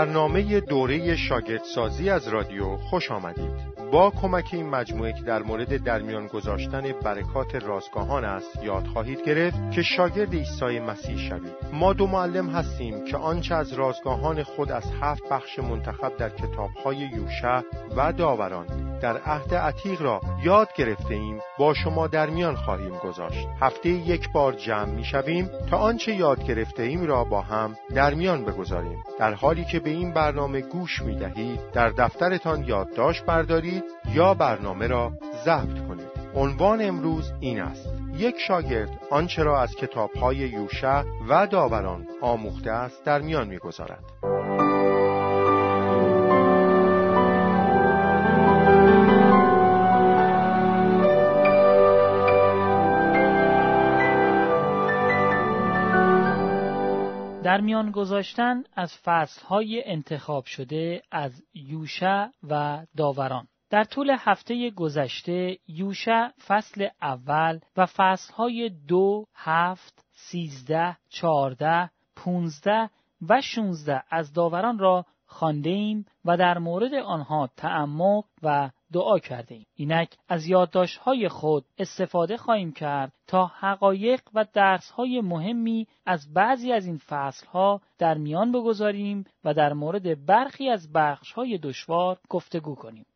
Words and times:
برنامه 0.00 0.60
دوره 0.60 1.16
شاگردسازی 1.16 2.10
از 2.10 2.28
رادیو 2.28 2.76
خوش 2.76 3.10
آمدید. 3.10 3.80
با 3.92 4.10
کمک 4.10 4.48
این 4.52 4.68
مجموعه 4.68 5.12
که 5.12 5.22
در 5.22 5.42
مورد 5.42 5.84
درمیان 5.84 6.26
گذاشتن 6.26 6.92
برکات 6.92 7.54
رازگاهان 7.54 8.24
است 8.24 8.62
یاد 8.62 8.86
خواهید 8.86 9.22
گرفت 9.22 9.70
که 9.72 9.82
شاگرد 9.82 10.34
عیسی 10.34 10.80
مسیح 10.80 11.16
شوید 11.28 11.52
ما 11.72 11.92
دو 11.92 12.06
معلم 12.06 12.48
هستیم 12.48 13.04
که 13.04 13.16
آنچه 13.16 13.54
از 13.54 13.72
رازگاهان 13.72 14.42
خود 14.42 14.72
از 14.72 14.84
هفت 15.00 15.28
بخش 15.30 15.58
منتخب 15.58 16.16
در 16.16 16.30
کتابهای 16.30 16.96
یوشع 16.96 17.60
و 17.96 18.12
داوران 18.12 18.89
در 19.00 19.16
عهد 19.16 19.54
عتیق 19.54 20.02
را 20.02 20.20
یاد 20.42 20.68
گرفته 20.76 21.14
ایم 21.14 21.40
با 21.58 21.74
شما 21.74 22.06
در 22.06 22.30
میان 22.30 22.54
خواهیم 22.54 22.98
گذاشت. 22.98 23.48
هفته 23.60 23.88
یک 23.88 24.32
بار 24.32 24.52
جمع 24.52 24.90
می 24.90 25.04
شویم 25.04 25.50
تا 25.70 25.76
آنچه 25.76 26.14
یاد 26.14 26.44
گرفته 26.44 26.82
ایم 26.82 27.06
را 27.06 27.24
با 27.24 27.40
هم 27.40 27.76
در 27.94 28.14
میان 28.14 28.44
بگذاریم. 28.44 29.04
در 29.18 29.34
حالی 29.34 29.64
که 29.64 29.80
به 29.80 29.90
این 29.90 30.12
برنامه 30.12 30.60
گوش 30.60 31.02
می 31.02 31.14
دهید 31.14 31.60
در 31.72 31.88
دفترتان 31.88 32.64
یادداشت 32.64 33.24
بردارید 33.24 33.84
یا 34.14 34.34
برنامه 34.34 34.86
را 34.86 35.12
ضبط 35.44 35.86
کنید. 35.88 36.10
عنوان 36.34 36.82
امروز 36.82 37.32
این 37.40 37.60
است 37.60 37.88
یک 38.16 38.34
شاگرد 38.38 39.00
آنچه 39.10 39.42
را 39.42 39.62
از 39.62 39.74
کتابهای 39.74 40.36
یوشع 40.36 41.02
و 41.28 41.46
داوران 41.46 42.06
آموخته 42.20 42.70
است 42.70 43.04
در 43.04 43.20
میان 43.20 43.48
می‌گذارد. 43.48 44.04
در 57.42 57.60
میان 57.60 57.90
گذاشتن 57.90 58.62
از 58.76 58.92
فصلهای 59.04 59.82
انتخاب 59.86 60.44
شده 60.44 61.02
از 61.10 61.42
یوشع 61.54 62.26
و 62.48 62.86
داوران. 62.96 63.48
در 63.70 63.84
طول 63.84 64.16
هفته 64.18 64.70
گذشته 64.70 65.58
یوشع 65.68 66.28
فصل 66.46 66.88
اول 67.02 67.58
و 67.76 67.86
فصلهای 67.86 68.70
دو، 68.88 69.24
هفت، 69.34 70.04
سیزده، 70.12 70.96
چهارده، 71.08 71.90
پونزده 72.16 72.90
و 73.28 73.40
شونزده 73.40 74.02
از 74.10 74.32
داوران 74.32 74.78
را 74.78 75.04
خانده 75.26 75.70
ایم 75.70 76.04
و 76.24 76.36
در 76.36 76.58
مورد 76.58 76.94
آنها 76.94 77.48
تعمق 77.56 78.24
و 78.42 78.70
دعا 78.92 79.18
کرده 79.18 79.54
ایم. 79.54 79.66
اینک 79.74 80.08
از 80.28 80.46
یادداشت‌های 80.46 81.28
خود 81.28 81.64
استفاده 81.78 82.36
خواهیم 82.36 82.72
کرد 82.72 83.12
تا 83.26 83.46
حقایق 83.46 84.20
و 84.34 84.46
درسهای 84.52 85.20
مهمی 85.20 85.86
از 86.06 86.34
بعضی 86.34 86.72
از 86.72 86.86
این 86.86 86.98
فصلها 86.98 87.80
در 87.98 88.14
میان 88.14 88.52
بگذاریم 88.52 89.24
و 89.44 89.54
در 89.54 89.72
مورد 89.72 90.26
برخی 90.26 90.68
از 90.68 90.92
بخشهای 90.92 91.58
دشوار 91.58 92.18
گفتگو 92.28 92.74
کنیم. 92.74 93.06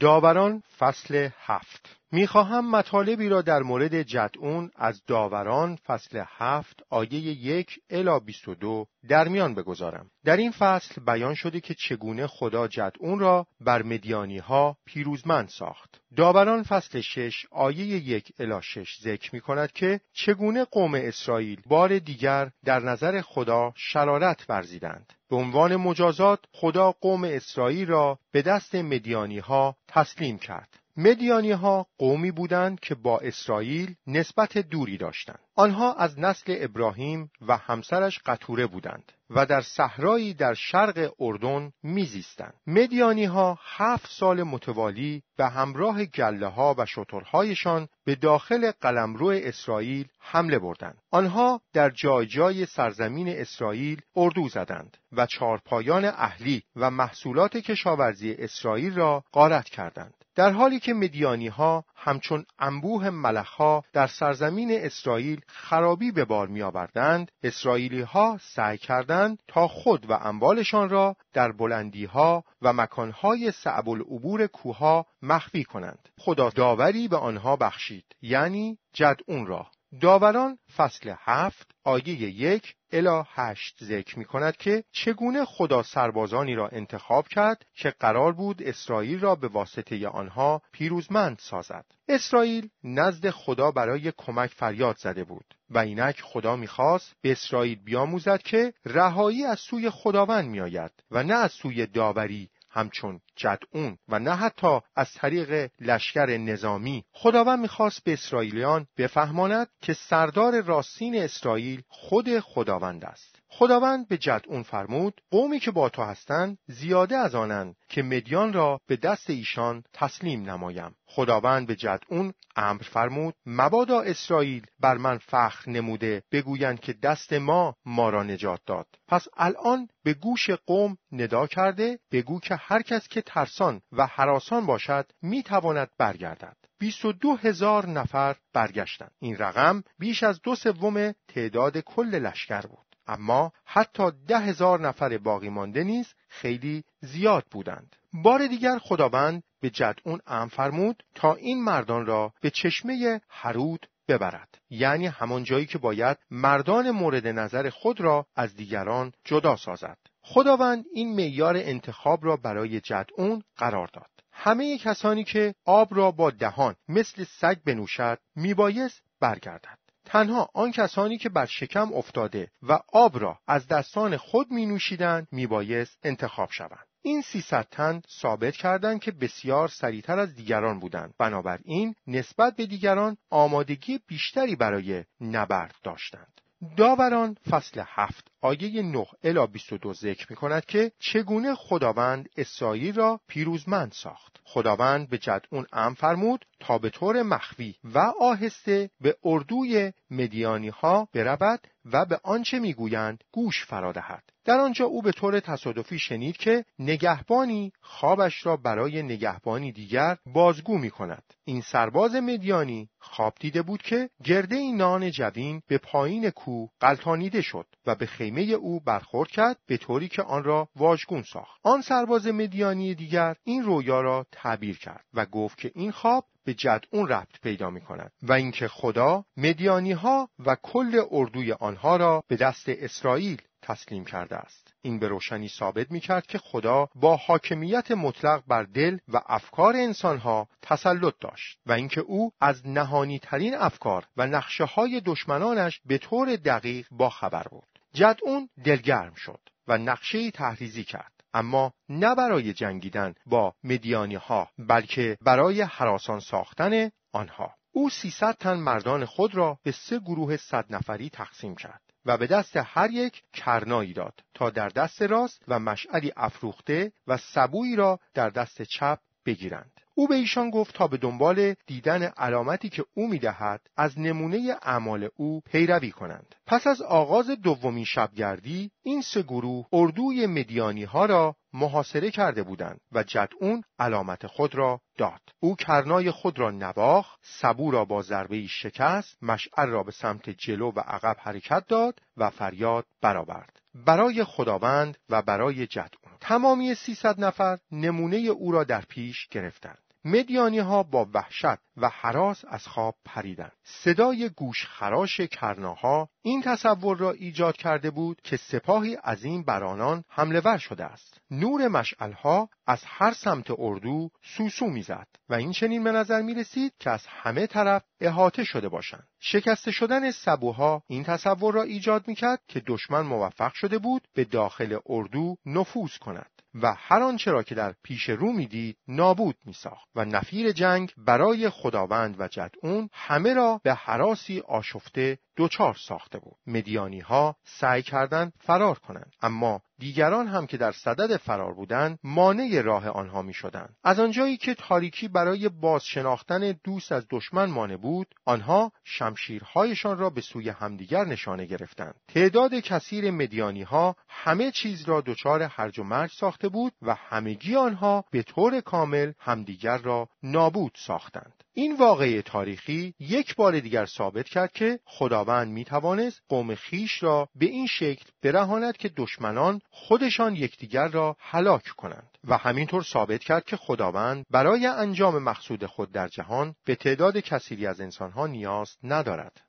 داوران 0.00 0.62
فصل 0.78 1.28
هفت 1.38 1.96
می‌خواهم 2.12 2.70
مطالبی 2.70 3.28
را 3.28 3.42
در 3.42 3.62
مورد 3.62 4.02
جدعون 4.02 4.70
از 4.76 5.02
داوران 5.06 5.76
فصل 5.76 6.24
هفت 6.26 6.82
آیه 6.90 7.14
یک 7.14 7.78
الا 7.90 8.18
22 8.18 8.86
در 9.08 9.28
میان 9.28 9.54
بگذارم. 9.54 10.10
در 10.24 10.36
این 10.36 10.50
فصل 10.50 11.04
بیان 11.04 11.34
شده 11.34 11.60
که 11.60 11.74
چگونه 11.74 12.26
خدا 12.26 12.68
جدعون 12.68 13.18
را 13.18 13.46
بر 13.60 13.82
مدیانی 13.82 14.38
ها 14.38 14.76
پیروزمند 14.84 15.48
ساخت. 15.48 16.00
داوران 16.16 16.62
فصل 16.62 17.00
شش 17.00 17.46
آیه 17.50 17.86
یک 17.86 18.32
الا 18.38 18.60
شش 18.60 18.98
ذکر 19.00 19.30
می 19.34 19.40
کند 19.40 19.72
که 19.72 20.00
چگونه 20.12 20.64
قوم 20.64 20.94
اسرائیل 20.94 21.62
بار 21.66 21.98
دیگر 21.98 22.50
در 22.64 22.80
نظر 22.80 23.20
خدا 23.20 23.72
شرارت 23.76 24.44
ورزیدند. 24.48 25.12
به 25.30 25.36
عنوان 25.36 25.76
مجازات 25.76 26.40
خدا 26.52 26.92
قوم 26.92 27.24
اسرائیل 27.24 27.88
را 27.88 28.18
به 28.32 28.42
دست 28.42 28.74
مدیانی 28.74 29.38
ها 29.38 29.76
تسلیم 29.88 30.38
کرد. 30.38 30.85
مدیانی 30.98 31.52
ها 31.52 31.86
قومی 31.98 32.30
بودند 32.30 32.80
که 32.80 32.94
با 32.94 33.18
اسرائیل 33.18 33.94
نسبت 34.06 34.58
دوری 34.58 34.96
داشتند. 34.96 35.38
آنها 35.54 35.94
از 35.94 36.18
نسل 36.18 36.56
ابراهیم 36.58 37.30
و 37.48 37.56
همسرش 37.56 38.20
قطوره 38.26 38.66
بودند 38.66 39.12
و 39.30 39.46
در 39.46 39.60
صحرایی 39.60 40.34
در 40.34 40.54
شرق 40.54 41.12
اردن 41.20 41.72
میزیستند. 41.82 42.54
مدیانی 42.66 43.24
ها 43.24 43.58
هفت 43.62 44.10
سال 44.10 44.42
متوالی 44.42 45.22
به 45.36 45.46
همراه 45.48 46.04
گله 46.04 46.46
ها 46.46 46.74
و 46.78 46.86
شترهایشان 46.86 47.88
به 48.04 48.14
داخل 48.14 48.70
قلمرو 48.80 49.28
اسرائیل 49.28 50.08
حمله 50.20 50.58
بردند. 50.58 50.98
آنها 51.10 51.60
در 51.72 51.90
جای 51.90 52.26
جای 52.26 52.66
سرزمین 52.66 53.28
اسرائیل 53.28 54.00
اردو 54.16 54.48
زدند 54.48 54.96
و 55.12 55.26
چارپایان 55.26 56.04
اهلی 56.04 56.62
و 56.76 56.90
محصولات 56.90 57.56
کشاورزی 57.56 58.32
اسرائیل 58.38 58.94
را 58.94 59.24
غارت 59.32 59.64
کردند. 59.64 60.14
در 60.36 60.50
حالی 60.50 60.80
که 60.80 60.94
مدیانی 60.94 61.48
ها 61.48 61.84
همچون 61.96 62.46
انبوه 62.58 63.10
ملخها 63.10 63.84
در 63.92 64.06
سرزمین 64.06 64.70
اسرائیل 64.72 65.40
خرابی 65.46 66.12
به 66.12 66.24
بار 66.24 66.48
می 66.48 66.62
آوردند 66.62 67.32
اسرائیلی 67.42 68.00
ها 68.00 68.38
سعی 68.40 68.78
کردند 68.78 69.38
تا 69.48 69.68
خود 69.68 70.10
و 70.10 70.12
اموالشان 70.12 70.88
را 70.88 71.16
در 71.32 71.52
بلندی 71.52 72.04
ها 72.04 72.44
و 72.62 72.72
مکانهای 72.72 73.50
صعب 73.50 73.88
العبور 73.88 74.46
کوها 74.46 75.06
مخفی 75.22 75.64
کنند. 75.64 76.08
خدا 76.18 76.50
داوری 76.50 77.08
به 77.08 77.16
آنها 77.16 77.56
بخشید 77.56 78.04
یعنی 78.22 78.78
جدعون 78.92 79.46
را. 79.46 79.66
داوران 80.00 80.58
فصل 80.76 81.14
هفت 81.18 81.74
آیه 81.84 82.22
یک 82.22 82.74
الا 82.92 83.24
هشت 83.28 83.84
ذکر 83.84 84.18
می 84.18 84.24
کند 84.24 84.56
که 84.56 84.84
چگونه 84.92 85.44
خدا 85.44 85.82
سربازانی 85.82 86.54
را 86.54 86.68
انتخاب 86.68 87.28
کرد 87.28 87.66
که 87.74 87.90
قرار 87.90 88.32
بود 88.32 88.62
اسرائیل 88.62 89.20
را 89.20 89.34
به 89.34 89.48
واسطه 89.48 90.08
آنها 90.08 90.62
پیروزمند 90.72 91.38
سازد. 91.38 91.84
اسرائیل 92.08 92.68
نزد 92.84 93.30
خدا 93.30 93.70
برای 93.70 94.12
کمک 94.16 94.50
فریاد 94.50 94.96
زده 94.96 95.24
بود 95.24 95.54
و 95.70 95.78
اینک 95.78 96.20
خدا 96.20 96.56
می‌خواست 96.56 97.16
به 97.22 97.32
اسرائیل 97.32 97.78
بیاموزد 97.84 98.42
که 98.42 98.72
رهایی 98.84 99.44
از 99.44 99.58
سوی 99.60 99.90
خداوند 99.90 100.48
میآید 100.48 100.92
و 101.10 101.22
نه 101.22 101.34
از 101.34 101.52
سوی 101.52 101.86
داوری 101.86 102.50
همچون 102.70 103.20
جدعون 103.36 103.98
و 104.08 104.18
نه 104.18 104.34
حتی 104.34 104.80
از 104.96 105.12
طریق 105.12 105.70
لشکر 105.80 106.36
نظامی. 106.36 107.04
خداوند 107.12 107.58
می‌خواست 107.58 108.04
به 108.04 108.12
اسرائیلیان 108.12 108.86
بفهماند 108.98 109.68
که 109.82 109.92
سردار 109.92 110.60
راستین 110.62 111.16
اسرائیل 111.16 111.82
خود 111.88 112.40
خداوند 112.40 113.04
است. 113.04 113.35
خداوند 113.48 114.08
به 114.08 114.18
جدعون 114.18 114.62
فرمود 114.62 115.20
قومی 115.30 115.60
که 115.60 115.70
با 115.70 115.88
تو 115.88 116.02
هستند 116.02 116.58
زیاده 116.66 117.16
از 117.16 117.34
آنند 117.34 117.76
که 117.88 118.02
مدیان 118.02 118.52
را 118.52 118.80
به 118.86 118.96
دست 118.96 119.30
ایشان 119.30 119.84
تسلیم 119.92 120.50
نمایم. 120.50 120.96
خداوند 121.06 121.66
به 121.66 121.76
جدعون 121.76 122.32
امر 122.56 122.82
فرمود 122.82 123.34
مبادا 123.46 124.00
اسرائیل 124.00 124.66
بر 124.80 124.96
من 124.96 125.18
فخر 125.18 125.70
نموده 125.70 126.22
بگویند 126.32 126.80
که 126.80 126.92
دست 126.92 127.32
ما 127.32 127.76
ما 127.84 128.10
را 128.10 128.22
نجات 128.22 128.60
داد. 128.66 128.86
پس 129.08 129.28
الان 129.36 129.88
به 130.04 130.14
گوش 130.14 130.50
قوم 130.50 130.96
ندا 131.12 131.46
کرده 131.46 131.98
بگو 132.12 132.40
که 132.40 132.54
هر 132.54 132.82
کس 132.82 133.08
که 133.08 133.22
ترسان 133.22 133.80
و 133.92 134.06
حراسان 134.06 134.66
باشد 134.66 135.10
می‌تواند 135.22 135.90
برگردد. 135.98 136.56
بیست 136.78 137.04
و 137.04 137.12
دو 137.12 137.36
هزار 137.36 137.86
نفر 137.86 138.36
برگشتند. 138.52 139.10
این 139.18 139.38
رقم 139.38 139.82
بیش 139.98 140.22
از 140.22 140.40
دو 140.42 140.54
سوم 140.54 141.12
تعداد 141.28 141.78
کل 141.78 142.08
لشکر 142.08 142.60
بود. 142.60 142.85
اما 143.06 143.52
حتی 143.64 144.10
ده 144.28 144.38
هزار 144.38 144.80
نفر 144.80 145.18
باقی 145.18 145.48
مانده 145.48 145.84
نیز 145.84 146.14
خیلی 146.28 146.84
زیاد 147.00 147.44
بودند. 147.50 147.96
بار 148.12 148.46
دیگر 148.46 148.78
خداوند 148.78 149.42
به 149.60 149.70
جدعون 149.70 150.20
ام 150.26 150.48
فرمود 150.48 151.02
تا 151.14 151.34
این 151.34 151.64
مردان 151.64 152.06
را 152.06 152.32
به 152.40 152.50
چشمه 152.50 153.20
حرود 153.28 153.86
ببرد. 154.08 154.58
یعنی 154.70 155.06
همان 155.06 155.44
جایی 155.44 155.66
که 155.66 155.78
باید 155.78 156.18
مردان 156.30 156.90
مورد 156.90 157.26
نظر 157.26 157.70
خود 157.70 158.00
را 158.00 158.26
از 158.36 158.56
دیگران 158.56 159.12
جدا 159.24 159.56
سازد. 159.56 159.98
خداوند 160.22 160.84
این 160.92 161.16
معیار 161.16 161.56
انتخاب 161.56 162.24
را 162.24 162.36
برای 162.36 162.80
جدعون 162.80 163.42
قرار 163.56 163.90
داد. 163.92 164.10
همه 164.32 164.78
کسانی 164.78 165.24
که 165.24 165.54
آب 165.64 165.88
را 165.90 166.10
با 166.10 166.30
دهان 166.30 166.74
مثل 166.88 167.24
سگ 167.24 167.56
بنوشد 167.64 168.18
میبایست 168.36 169.02
برگردد. 169.20 169.78
تنها 170.06 170.50
آن 170.54 170.72
کسانی 170.72 171.18
که 171.18 171.28
بر 171.28 171.46
شکم 171.46 171.92
افتاده 171.92 172.50
و 172.62 172.80
آب 172.92 173.18
را 173.18 173.38
از 173.46 173.68
دستان 173.68 174.16
خود 174.16 174.50
می 174.50 174.66
نوشیدن 174.66 175.26
می 175.32 175.46
بایست 175.46 175.98
انتخاب 176.02 176.50
شوند. 176.50 176.86
این 177.02 177.22
300 177.22 177.66
تن 177.70 178.02
ثابت 178.20 178.56
کردند 178.56 179.00
که 179.00 179.12
بسیار 179.12 179.68
سریعتر 179.68 180.18
از 180.18 180.34
دیگران 180.34 180.78
بودند 180.80 181.14
بنابراین 181.18 181.94
نسبت 182.06 182.56
به 182.56 182.66
دیگران 182.66 183.16
آمادگی 183.30 184.00
بیشتری 184.06 184.56
برای 184.56 185.04
نبرد 185.20 185.74
داشتند 185.84 186.40
داوران 186.76 187.36
فصل 187.50 187.82
هفت 187.86 188.30
آیه 188.40 188.82
9 188.82 189.06
الا 189.24 189.46
22 189.46 189.92
ذکر 189.92 190.26
می 190.30 190.36
کند 190.36 190.64
که 190.64 190.92
چگونه 190.98 191.54
خداوند 191.54 192.28
اسرائیل 192.36 192.94
را 192.94 193.20
پیروزمند 193.28 193.92
ساخت 193.92 194.40
خداوند 194.44 195.08
به 195.08 195.18
جدعون 195.18 195.66
ام 195.72 195.94
فرمود 195.94 196.46
تا 196.60 196.78
به 196.78 196.90
طور 196.90 197.22
مخفی 197.22 197.74
و 197.84 197.98
آهسته 198.20 198.90
به 199.00 199.16
اردوی 199.24 199.92
مدیانی 200.10 200.68
ها 200.68 201.08
برود 201.12 201.66
و 201.84 202.04
به 202.04 202.20
آنچه 202.22 202.58
می‌گویند 202.58 203.24
گوش 203.32 203.64
فرا 203.64 203.92
دهد 203.92 204.22
در 204.46 204.60
آنجا 204.60 204.84
او 204.84 205.02
به 205.02 205.12
طور 205.12 205.40
تصادفی 205.40 205.98
شنید 205.98 206.36
که 206.36 206.64
نگهبانی 206.78 207.72
خوابش 207.80 208.46
را 208.46 208.56
برای 208.56 209.02
نگهبانی 209.02 209.72
دیگر 209.72 210.16
بازگو 210.26 210.78
می 210.78 210.90
کند. 210.90 211.22
این 211.44 211.60
سرباز 211.60 212.14
مدیانی 212.14 212.88
خواب 212.98 213.34
دیده 213.40 213.62
بود 213.62 213.82
که 213.82 214.10
گرده 214.24 214.56
این 214.56 214.76
نان 214.76 215.10
جوین 215.10 215.62
به 215.68 215.78
پایین 215.78 216.30
کوه 216.30 216.70
قلتانیده 216.80 217.40
شد 217.40 217.66
و 217.86 217.94
به 217.94 218.06
خیمه 218.26 218.42
او 218.42 218.80
برخورد 218.80 219.30
کرد 219.30 219.56
به 219.66 219.76
طوری 219.76 220.08
که 220.08 220.22
آن 220.22 220.44
را 220.44 220.68
واژگون 220.76 221.22
ساخت. 221.22 221.60
آن 221.62 221.82
سرباز 221.82 222.26
مدیانی 222.26 222.94
دیگر 222.94 223.36
این 223.44 223.62
رویا 223.62 224.00
را 224.00 224.26
تعبیر 224.32 224.78
کرد 224.78 225.04
و 225.14 225.26
گفت 225.26 225.58
که 225.58 225.72
این 225.74 225.90
خواب 225.90 226.24
به 226.44 226.54
جدعون 226.54 227.08
ربط 227.08 227.40
پیدا 227.42 227.70
می 227.70 227.80
کند 227.80 228.12
و 228.22 228.32
اینکه 228.32 228.68
خدا 228.68 229.24
مدیانی 229.36 229.92
ها 229.92 230.28
و 230.46 230.56
کل 230.62 231.02
اردوی 231.10 231.52
آنها 231.52 231.96
را 231.96 232.24
به 232.28 232.36
دست 232.36 232.68
اسرائیل 232.68 233.42
تسلیم 233.62 234.04
کرده 234.04 234.36
است 234.36 234.74
این 234.82 234.98
به 234.98 235.08
روشنی 235.08 235.48
ثابت 235.48 235.90
می 235.90 236.00
کرد 236.00 236.26
که 236.26 236.38
خدا 236.38 236.88
با 236.94 237.16
حاکمیت 237.16 237.90
مطلق 237.90 238.42
بر 238.46 238.62
دل 238.62 238.98
و 239.08 239.20
افکار 239.26 239.76
انسانها 239.76 240.48
تسلط 240.62 241.14
داشت 241.20 241.58
و 241.66 241.72
اینکه 241.72 242.00
او 242.00 242.32
از 242.40 242.66
نهانی 242.66 243.18
ترین 243.18 243.54
افکار 243.54 244.06
و 244.16 244.26
نقشه 244.26 244.64
های 244.64 245.00
دشمنانش 245.04 245.80
به 245.84 245.98
طور 245.98 246.36
دقیق 246.36 246.86
با 246.90 247.10
خبر 247.10 247.46
بود 247.50 247.75
جدعون 247.96 248.48
دلگرم 248.64 249.14
شد 249.14 249.40
و 249.68 249.78
نقشه 249.78 250.30
تحریزی 250.30 250.84
کرد. 250.84 251.12
اما 251.34 251.72
نه 251.88 252.14
برای 252.14 252.52
جنگیدن 252.52 253.14
با 253.26 253.54
مدیانی 253.64 254.14
ها 254.14 254.50
بلکه 254.58 255.18
برای 255.20 255.62
حراسان 255.62 256.20
ساختن 256.20 256.90
آنها. 257.12 257.54
او 257.72 257.90
300 257.90 258.36
تن 258.36 258.54
مردان 258.54 259.04
خود 259.04 259.34
را 259.34 259.58
به 259.62 259.72
سه 259.72 259.98
گروه 259.98 260.36
صد 260.36 260.64
نفری 260.70 261.10
تقسیم 261.10 261.56
کرد 261.56 261.82
و 262.04 262.16
به 262.16 262.26
دست 262.26 262.56
هر 262.56 262.90
یک 262.90 263.22
کرنایی 263.32 263.92
داد 263.92 264.20
تا 264.34 264.50
در 264.50 264.68
دست 264.68 265.02
راست 265.02 265.42
و 265.48 265.58
مشعلی 265.58 266.12
افروخته 266.16 266.92
و 267.06 267.16
سبویی 267.16 267.76
را 267.76 268.00
در 268.14 268.30
دست 268.30 268.62
چپ 268.62 268.98
بگیرند. 269.26 269.80
او 269.98 270.08
به 270.08 270.14
ایشان 270.14 270.50
گفت 270.50 270.74
تا 270.74 270.86
به 270.86 270.96
دنبال 270.96 271.54
دیدن 271.66 272.02
علامتی 272.02 272.68
که 272.68 272.84
او 272.94 273.08
می‌دهد 273.08 273.60
از 273.76 273.98
نمونه 273.98 274.56
اعمال 274.62 275.08
او 275.16 275.40
پیروی 275.40 275.90
کنند. 275.90 276.34
پس 276.46 276.66
از 276.66 276.82
آغاز 276.82 277.30
دومین 277.30 277.84
شبگردی 277.84 278.70
این 278.82 279.02
سه 279.02 279.22
گروه 279.22 279.66
اردوی 279.72 280.26
مدیانی 280.26 280.84
ها 280.84 281.06
را 281.06 281.36
محاصره 281.52 282.10
کرده 282.10 282.42
بودند 282.42 282.80
و 282.92 283.02
جدعون 283.02 283.62
علامت 283.78 284.26
خود 284.26 284.54
را 284.54 284.80
داد. 284.98 285.20
او 285.40 285.56
کرنای 285.56 286.10
خود 286.10 286.38
را 286.38 286.50
نواخ 286.50 287.16
سبو 287.22 287.70
را 287.70 287.84
با 287.84 288.02
ضربه 288.02 288.46
شکست 288.46 289.22
مشعل 289.22 289.68
را 289.68 289.82
به 289.82 289.92
سمت 289.92 290.30
جلو 290.30 290.70
و 290.70 290.80
عقب 290.80 291.16
حرکت 291.20 291.66
داد 291.66 292.00
و 292.16 292.30
فریاد 292.30 292.86
برآورد. 293.02 293.60
برای 293.74 294.24
خداوند 294.24 294.98
و 295.08 295.22
برای 295.22 295.66
جدعون. 295.66 296.16
تمامی 296.20 296.74
سیصد 296.74 297.20
نفر 297.20 297.58
نمونه 297.72 298.16
او 298.16 298.52
را 298.52 298.64
در 298.64 298.80
پیش 298.80 299.28
گرفتند. 299.28 299.85
مدیانی 300.06 300.58
ها 300.58 300.82
با 300.82 301.08
وحشت 301.14 301.58
و 301.76 301.88
حراس 301.88 302.44
از 302.48 302.66
خواب 302.66 302.94
پریدند. 303.04 303.52
صدای 303.64 304.28
گوش 304.28 304.66
خراش 304.66 305.20
کرناها 305.20 306.08
این 306.22 306.42
تصور 306.42 306.96
را 306.96 307.12
ایجاد 307.12 307.56
کرده 307.56 307.90
بود 307.90 308.20
که 308.24 308.36
سپاهی 308.36 308.94
عظیم 308.94 309.42
بر 309.42 309.64
آنان 309.64 310.04
حمله 310.08 310.40
ور 310.40 310.58
شده 310.58 310.84
است. 310.84 311.20
نور 311.30 311.68
مشعلها 311.68 312.48
از 312.66 312.82
هر 312.84 313.12
سمت 313.12 313.46
اردو 313.58 314.10
سوسو 314.22 314.66
می‌زد 314.66 315.06
و 315.28 315.34
این 315.34 315.52
چنین 315.52 315.84
به 315.84 315.92
نظر 315.92 316.22
می 316.22 316.34
رسید 316.34 316.72
که 316.80 316.90
از 316.90 317.06
همه 317.06 317.46
طرف 317.46 317.82
احاطه 318.00 318.44
شده 318.44 318.68
باشند. 318.68 319.08
شکسته 319.20 319.70
شدن 319.70 320.10
سبوها 320.10 320.82
این 320.88 321.04
تصور 321.04 321.54
را 321.54 321.62
ایجاد 321.62 322.08
می 322.08 322.14
کرد 322.14 322.42
که 322.48 322.62
دشمن 322.66 323.00
موفق 323.00 323.52
شده 323.54 323.78
بود 323.78 324.08
به 324.14 324.24
داخل 324.24 324.78
اردو 324.86 325.36
نفوذ 325.46 325.96
کند. 325.98 326.35
و 326.62 326.74
هر 326.78 327.02
آنچه 327.02 327.30
را 327.30 327.42
که 327.42 327.54
در 327.54 327.74
پیش 327.82 328.08
رو 328.08 328.32
می‌دید 328.32 328.76
نابود 328.88 329.36
میساخت 329.44 329.88
و 329.94 330.04
نفیر 330.04 330.52
جنگ 330.52 330.92
برای 330.96 331.50
خداوند 331.50 332.20
و 332.20 332.28
جدعون 332.28 332.88
همه 332.92 333.34
را 333.34 333.60
به 333.64 333.74
حراسی 333.74 334.40
آشفته 334.40 335.18
دوچار 335.36 335.76
ساخته 335.88 336.18
بود. 336.18 336.36
مدیانی 336.46 337.00
ها 337.00 337.36
سعی 337.44 337.82
کردند 337.82 338.32
فرار 338.40 338.78
کنند. 338.78 339.12
اما 339.22 339.60
دیگران 339.78 340.26
هم 340.26 340.46
که 340.46 340.56
در 340.56 340.72
صدد 340.72 341.16
فرار 341.16 341.54
بودند 341.54 341.98
مانع 342.04 342.62
راه 342.64 342.88
آنها 342.88 343.22
می 343.22 343.34
شدند. 343.34 343.76
از 343.84 344.00
آنجایی 344.00 344.36
که 344.36 344.54
تاریکی 344.54 345.08
برای 345.08 345.48
بازشناختن 345.48 346.52
دوست 346.64 346.92
از 346.92 347.06
دشمن 347.10 347.50
مانع 347.50 347.76
بود 347.76 348.14
آنها 348.24 348.72
شمشیرهایشان 348.84 349.98
را 349.98 350.10
به 350.10 350.20
سوی 350.20 350.48
همدیگر 350.48 351.04
نشانه 351.04 351.44
گرفتند. 351.44 351.94
تعداد 352.08 352.54
کثیر 352.54 353.10
مدیانی 353.10 353.62
ها 353.62 353.96
همه 354.08 354.50
چیز 354.50 354.88
را 354.88 355.00
دچار 355.00 355.42
هرج 355.42 355.78
و 355.78 355.84
مرج 355.84 356.10
ساخته 356.12 356.48
بود 356.48 356.72
و 356.82 356.94
همگی 356.94 357.56
آنها 357.56 358.04
به 358.10 358.22
طور 358.22 358.60
کامل 358.60 359.12
همدیگر 359.18 359.78
را 359.78 360.08
نابود 360.22 360.72
ساختند. 360.76 361.44
این 361.58 361.76
واقعه 361.76 362.22
تاریخی 362.22 362.94
یک 362.98 363.34
بار 363.36 363.60
دیگر 363.60 363.86
ثابت 363.86 364.28
کرد 364.28 364.52
که 364.52 364.78
خداوند 365.26 365.52
می 365.52 365.64
توانست 365.64 366.22
قوم 366.28 366.54
خیش 366.54 367.02
را 367.02 367.28
به 367.34 367.46
این 367.46 367.66
شکل 367.66 368.04
برهاند 368.22 368.76
که 368.76 368.90
دشمنان 368.96 369.60
خودشان 369.70 370.36
یکدیگر 370.36 370.88
را 370.88 371.16
هلاک 371.20 371.62
کنند 371.62 372.18
و 372.24 372.36
همینطور 372.36 372.82
ثابت 372.82 373.20
کرد 373.20 373.44
که 373.44 373.56
خداوند 373.56 374.26
برای 374.30 374.66
انجام 374.66 375.22
مقصود 375.22 375.66
خود 375.66 375.92
در 375.92 376.08
جهان 376.08 376.54
به 376.64 376.74
تعداد 376.74 377.18
کثیری 377.18 377.66
از 377.66 377.80
انسانها 377.80 378.26
نیاز 378.26 378.76
ندارد. 378.82 379.40